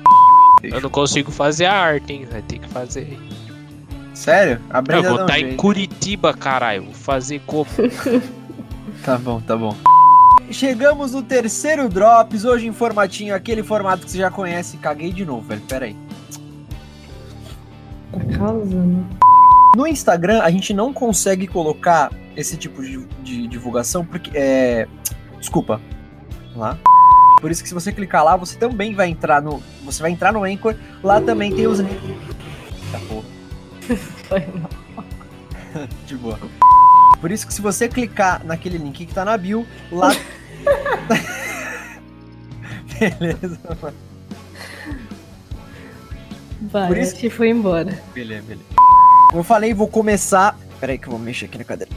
[0.63, 2.29] Eu não consigo fazer a arte, hein?
[2.31, 3.19] Vai ter que fazer.
[4.15, 4.61] Sério?
[4.71, 6.85] A Brenda eu vou estar tá em Curitiba, caralho.
[6.85, 7.67] Vou fazer como?
[9.05, 9.77] tá bom, tá bom.
[10.51, 14.77] Chegamos no terceiro Drops, hoje em formatinho, aquele formato que você já conhece.
[14.77, 15.63] Caguei de novo, velho.
[15.63, 15.97] Pera aí.
[18.13, 19.07] Tá causando.
[19.77, 24.87] No Instagram, a gente não consegue colocar esse tipo de, de divulgação porque é.
[25.39, 25.81] Desculpa.
[26.55, 26.79] Lá.
[27.41, 29.63] Por isso que se você clicar lá, você também vai entrar no.
[29.85, 30.77] Você vai entrar no Anchor.
[31.03, 31.79] Lá também tem os.
[31.79, 33.27] Tá porra.
[34.29, 34.71] Foi mal.
[36.07, 36.39] de boa.
[37.21, 40.11] Por isso que se você clicar naquele link que tá na bio, lá.
[42.99, 44.12] Beleza, mano.
[46.71, 47.99] Vai, Por isso que foi embora.
[48.15, 48.65] Beleza, beleza.
[49.29, 50.57] Como eu falei, vou começar.
[50.79, 51.91] Pera aí que eu vou mexer aqui na cadeira.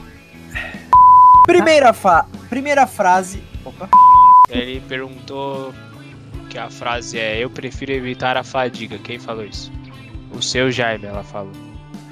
[1.46, 2.26] Primeira, fa...
[2.50, 3.44] Primeira frase.
[3.64, 3.90] Opa.
[4.50, 5.74] Ele perguntou
[6.50, 8.98] que a frase é Eu prefiro evitar a fadiga.
[8.98, 9.72] Quem falou isso?
[10.32, 11.52] O seu Jaime, ela falou.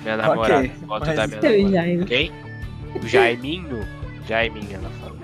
[0.03, 0.59] Minha namorada.
[0.59, 1.71] Okay, foto da minha namorada.
[1.71, 2.05] Jaime.
[2.05, 2.31] Quem?
[3.01, 3.87] O Jaiminho?
[4.27, 5.17] Jaiminho, ela falou.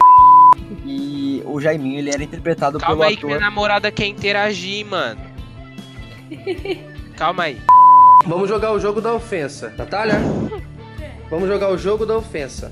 [0.85, 3.19] E o Jaiminho, ele era interpretado Calma pelo aí, ator...
[3.19, 5.21] que minha namorada quer interagir, mano.
[7.19, 7.61] Calma aí.
[8.25, 9.73] Vamos jogar o jogo da ofensa.
[9.77, 10.15] Natália?
[11.29, 12.71] Vamos jogar o jogo da ofensa.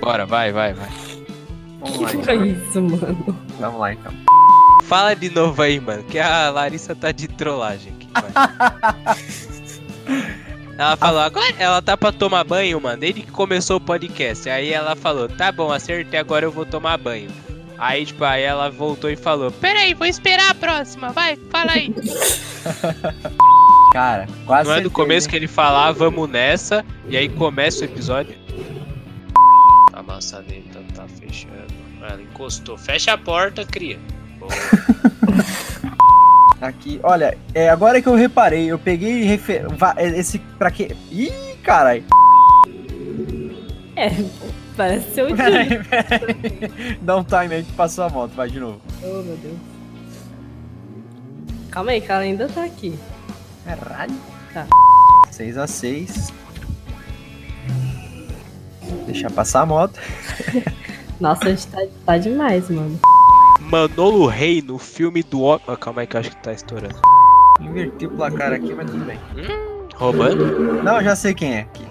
[0.00, 0.88] Bora, vai, vai, vai.
[1.80, 2.22] Vamos lá, então.
[2.22, 3.36] Que é isso, mano?
[3.58, 4.12] Vamos lá, então.
[4.84, 8.08] Fala de novo aí, mano, que a Larissa tá de trollagem aqui.
[10.78, 14.48] ela falou, agora ela tá pra tomar banho, mano, desde que começou o podcast.
[14.48, 17.30] Aí ela falou, tá bom, acertei, agora eu vou tomar banho.
[17.80, 21.90] Aí, tipo, aí ela voltou e falou: Peraí, vou esperar a próxima, vai, fala aí.
[23.90, 24.68] Cara, quase.
[24.68, 28.36] Não é do começo que ele falar, vamos nessa, e aí começa o episódio.
[29.94, 31.72] A maçaneta tá fechando.
[32.02, 32.76] Ela encostou.
[32.76, 33.98] Fecha a porta, cria.
[36.60, 39.64] Aqui, olha, é, agora que eu reparei, eu peguei refer...
[40.14, 40.94] esse pra quê?
[41.10, 42.04] Ih, caralho.
[43.96, 44.10] É,
[44.80, 45.84] Parece seu dia.
[47.02, 48.80] Dá um time aí que passou a moto, vai de novo.
[49.02, 49.58] Oh, meu Deus.
[51.70, 52.98] Calma aí, que ela ainda tá aqui.
[53.66, 54.14] Caralho.
[54.54, 54.66] Tá.
[55.30, 56.32] 6 a 6
[59.04, 60.00] Deixa passar a moto.
[61.20, 62.98] Nossa, a gente tá, tá demais, mano.
[63.60, 65.42] Manolo Rey no filme do.
[65.42, 66.98] Oh, calma aí que eu acho que tá estourando.
[67.60, 69.18] Inverti o placar aqui, mas tudo bem.
[69.36, 70.82] Hum, roubando?
[70.82, 71.84] Não, eu já sei quem é aqui.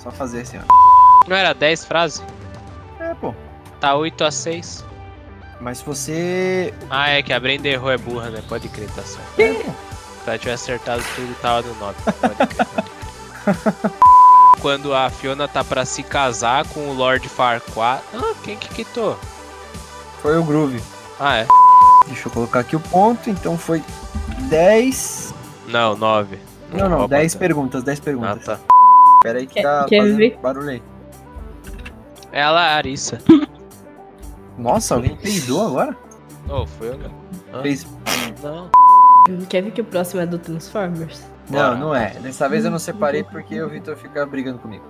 [0.00, 0.83] Só fazer assim, ó.
[1.26, 2.22] Não era 10 frases?
[3.00, 3.34] É, pô.
[3.80, 4.84] Tá 8 a 6.
[5.60, 6.74] Mas se você.
[6.90, 8.42] Ah, é que a Brenda errou é burra, né?
[8.48, 9.38] Pode crer, tá certo.
[9.40, 9.70] É, pô.
[10.24, 11.94] Se ela tivesse acertado tudo, tava no 9.
[12.20, 13.94] Pode crer.
[14.60, 18.02] Quando a Fiona tá pra se casar com o Lord Farquaad.
[18.14, 19.18] Ah, quem que quitou?
[20.22, 20.82] Foi o Groove.
[21.20, 21.46] Ah, é?
[22.06, 23.28] Deixa eu colocar aqui o ponto.
[23.28, 23.82] Então foi
[24.48, 25.34] 10.
[25.68, 26.38] Não, 9.
[26.72, 27.40] Não, não, rouba 10 tanto.
[27.40, 28.48] perguntas, 10 perguntas.
[28.48, 28.60] Ah, tá.
[29.22, 30.38] Pera aí que Quer- tá quer fazendo ver?
[30.42, 30.82] barulho aí.
[32.34, 33.20] É a Larissa.
[34.58, 35.96] Nossa, alguém peidou agora?
[36.48, 37.10] Oh, foi eu, não.
[37.52, 37.62] Hã?
[37.62, 37.86] Fez.
[38.42, 38.68] Não.
[39.48, 41.22] Quer ver que o próximo é do Transformers?
[41.48, 42.10] Não, não é.
[42.14, 44.84] Dessa vez eu não separei porque o Vitor fica brigando comigo.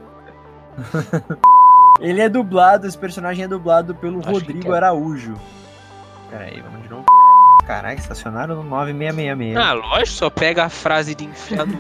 [2.01, 4.77] Ele é dublado, esse personagem é dublado pelo Acho Rodrigo é.
[4.79, 5.35] Araújo.
[6.31, 7.05] Pera aí, vamos de novo.
[7.67, 9.57] Caralho, estacionaram no 9666.
[9.57, 11.79] Ah, lógico, só pega a frase de enfiar no.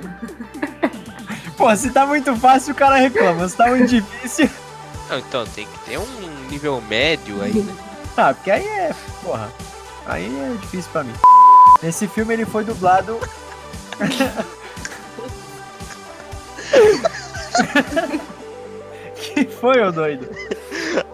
[1.56, 3.48] Pô, se tá muito fácil, o cara reclama.
[3.48, 4.50] Se tá muito difícil.
[5.08, 6.06] Não, então tem que ter um
[6.50, 7.74] nível médio aí, né?
[8.16, 8.94] Ah, porque aí é.
[9.24, 9.52] Porra.
[10.06, 11.12] Aí é difícil pra mim.
[11.82, 13.18] Nesse filme ele foi dublado.
[19.16, 20.28] que foi, ô doido?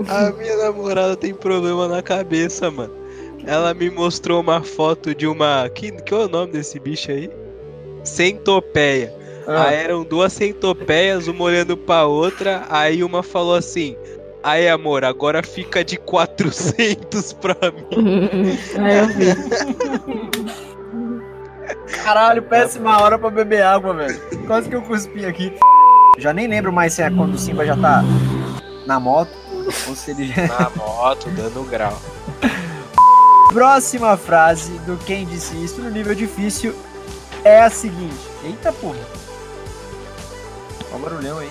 [0.08, 2.92] A minha namorada tem problema na cabeça, mano.
[3.46, 5.68] Ela me mostrou uma foto de uma.
[5.70, 7.30] Que, que é o nome desse bicho aí?
[8.04, 9.14] Centopeia.
[9.46, 9.68] Ah.
[9.68, 12.64] Aí eram duas centopeias, uma olhando pra outra.
[12.68, 13.96] Aí uma falou assim:
[14.42, 17.86] Aí, amor, agora fica de 400 pra mim.
[18.78, 19.26] Aí eu vi.
[22.02, 24.20] Caralho, péssima hora pra beber água, velho.
[24.46, 25.52] Quase que eu cuspi aqui.
[26.18, 28.02] Já nem lembro mais se é quando o Simba já tá
[28.86, 29.30] na moto
[29.88, 30.46] ou se ele já.
[30.46, 32.00] Na moto, dando grau.
[33.52, 36.74] Próxima frase do Quem Disse Isso no nível difícil
[37.44, 38.14] é a seguinte.
[38.44, 38.98] Eita porra.
[41.00, 41.50] O barulhão aí.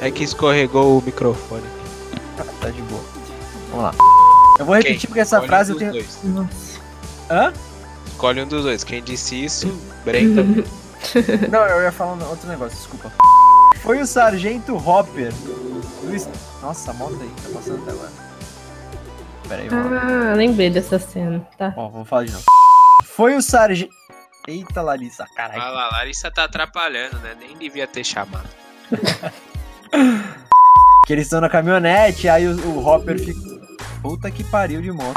[0.00, 1.64] É que escorregou o microfone.
[2.36, 3.02] Tá, tá de boa.
[3.70, 3.94] Vamos lá.
[4.58, 5.92] Eu vou repetir porque essa Escolhe frase um eu tenho.
[5.92, 6.34] dos dois.
[6.34, 6.80] Nossa.
[7.30, 7.52] Hã?
[8.06, 8.84] Escolhe um dos dois.
[8.84, 9.66] Quem disse isso,
[10.04, 10.42] Brenda.
[11.50, 13.12] Não, eu ia falar um outro negócio, desculpa.
[13.82, 15.32] Foi o Sargento Hopper.
[16.12, 16.28] es-
[16.62, 18.10] Nossa, a moto aí, tá passando até agora.
[19.48, 19.68] Pera aí.
[19.70, 21.74] Ah, lembrei dessa cena, tá?
[21.76, 22.44] Ó, vou falar de novo.
[23.04, 23.92] Foi o Sargento.
[24.46, 25.62] Eita, Larissa, caralho.
[25.62, 27.34] Ah lá, Larissa tá atrapalhando, né?
[27.38, 28.48] Nem devia ter chamado.
[31.06, 33.38] Que eles estão na caminhonete, aí o, o Hopper fica.
[34.00, 35.14] Puta que pariu de moto.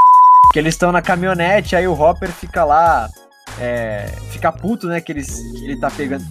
[0.51, 3.09] Que eles estão na caminhonete, aí o Hopper fica lá.
[3.57, 4.07] É.
[4.31, 4.99] Fica puto, né?
[4.99, 6.25] Que, eles, que ele tá pegando.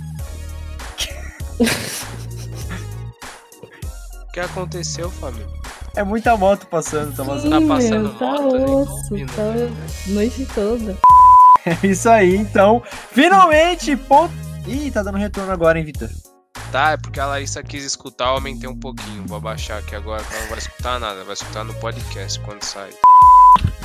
[4.28, 5.48] O que aconteceu, família?
[5.96, 7.58] É muita moto passando, tá vazando.
[7.58, 8.64] Tá passando Meu, tá moto, né?
[8.66, 10.98] osso, tá noite toda.
[11.82, 12.80] É isso aí, então.
[13.10, 14.32] Finalmente, ponto.
[14.66, 16.08] Ih, tá dando retorno agora, hein, Vitor?
[16.70, 19.24] Tá, é porque a Larissa quis escutar, eu aumentei um pouquinho.
[19.26, 21.24] Vou abaixar aqui agora, ela não vai escutar nada.
[21.24, 22.90] Vai escutar no podcast quando sai.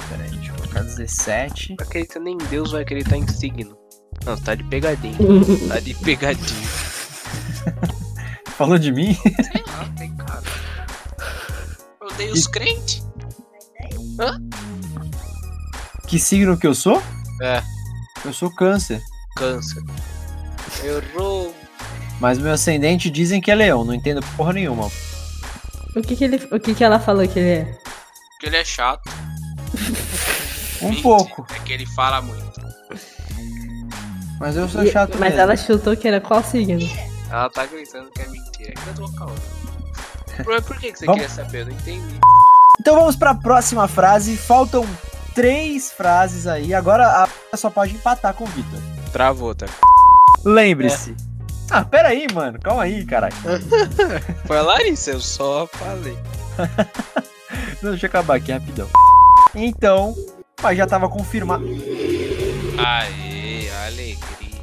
[0.10, 1.76] Pera aí, deixa eu colocar 17.
[1.80, 3.76] Não acredita nem em Deus vai acreditar em signo.
[4.26, 5.18] Não, você tá de pegadinha.
[5.68, 6.68] tá de pegadinha.
[8.58, 9.16] Falou de mim?
[9.16, 10.44] Sei lá, tem cara.
[12.00, 13.04] Eu odeio os crentes.
[14.20, 14.40] Hã?
[16.08, 17.02] Que signo que eu sou?
[17.42, 17.62] É,
[18.24, 19.02] Eu sou câncer.
[19.36, 19.84] câncer.
[20.84, 21.56] Errou.
[22.20, 24.90] Mas meu ascendente dizem que é leão, não entendo porra nenhuma.
[25.96, 27.64] O que que, ele, o que que ela falou que ele é?
[28.32, 29.10] Porque ele é chato.
[30.82, 31.46] Um Mentira, pouco.
[31.56, 32.60] É que ele fala muito.
[34.40, 35.40] Mas eu sou E- chato mas mesmo.
[35.42, 36.80] ela chutou que era qual signo?
[37.30, 38.72] Ela tá gritando que é mentira.
[38.72, 39.36] É que eu tô calma.
[40.66, 41.60] Por, que, que você Vamos- queria saber?
[41.62, 42.20] Eu não entendi.
[42.80, 44.36] Então vamos pra próxima frase.
[44.36, 44.84] Faltam
[45.34, 46.74] três frases aí.
[46.74, 48.80] Agora a só pode empatar com o Vitor.
[49.12, 49.66] Travou, tá?
[50.44, 51.16] Lembre-se.
[51.70, 52.60] Ah, pera aí, mano.
[52.60, 53.36] Calma aí, caralho.
[54.46, 56.18] Foi a Larissa, eu só falei.
[57.82, 58.88] Não, deixa eu acabar aqui rapidão.
[59.56, 60.16] Então,
[60.62, 61.66] mas já tava confirmado.
[62.78, 64.62] Aê, alegria.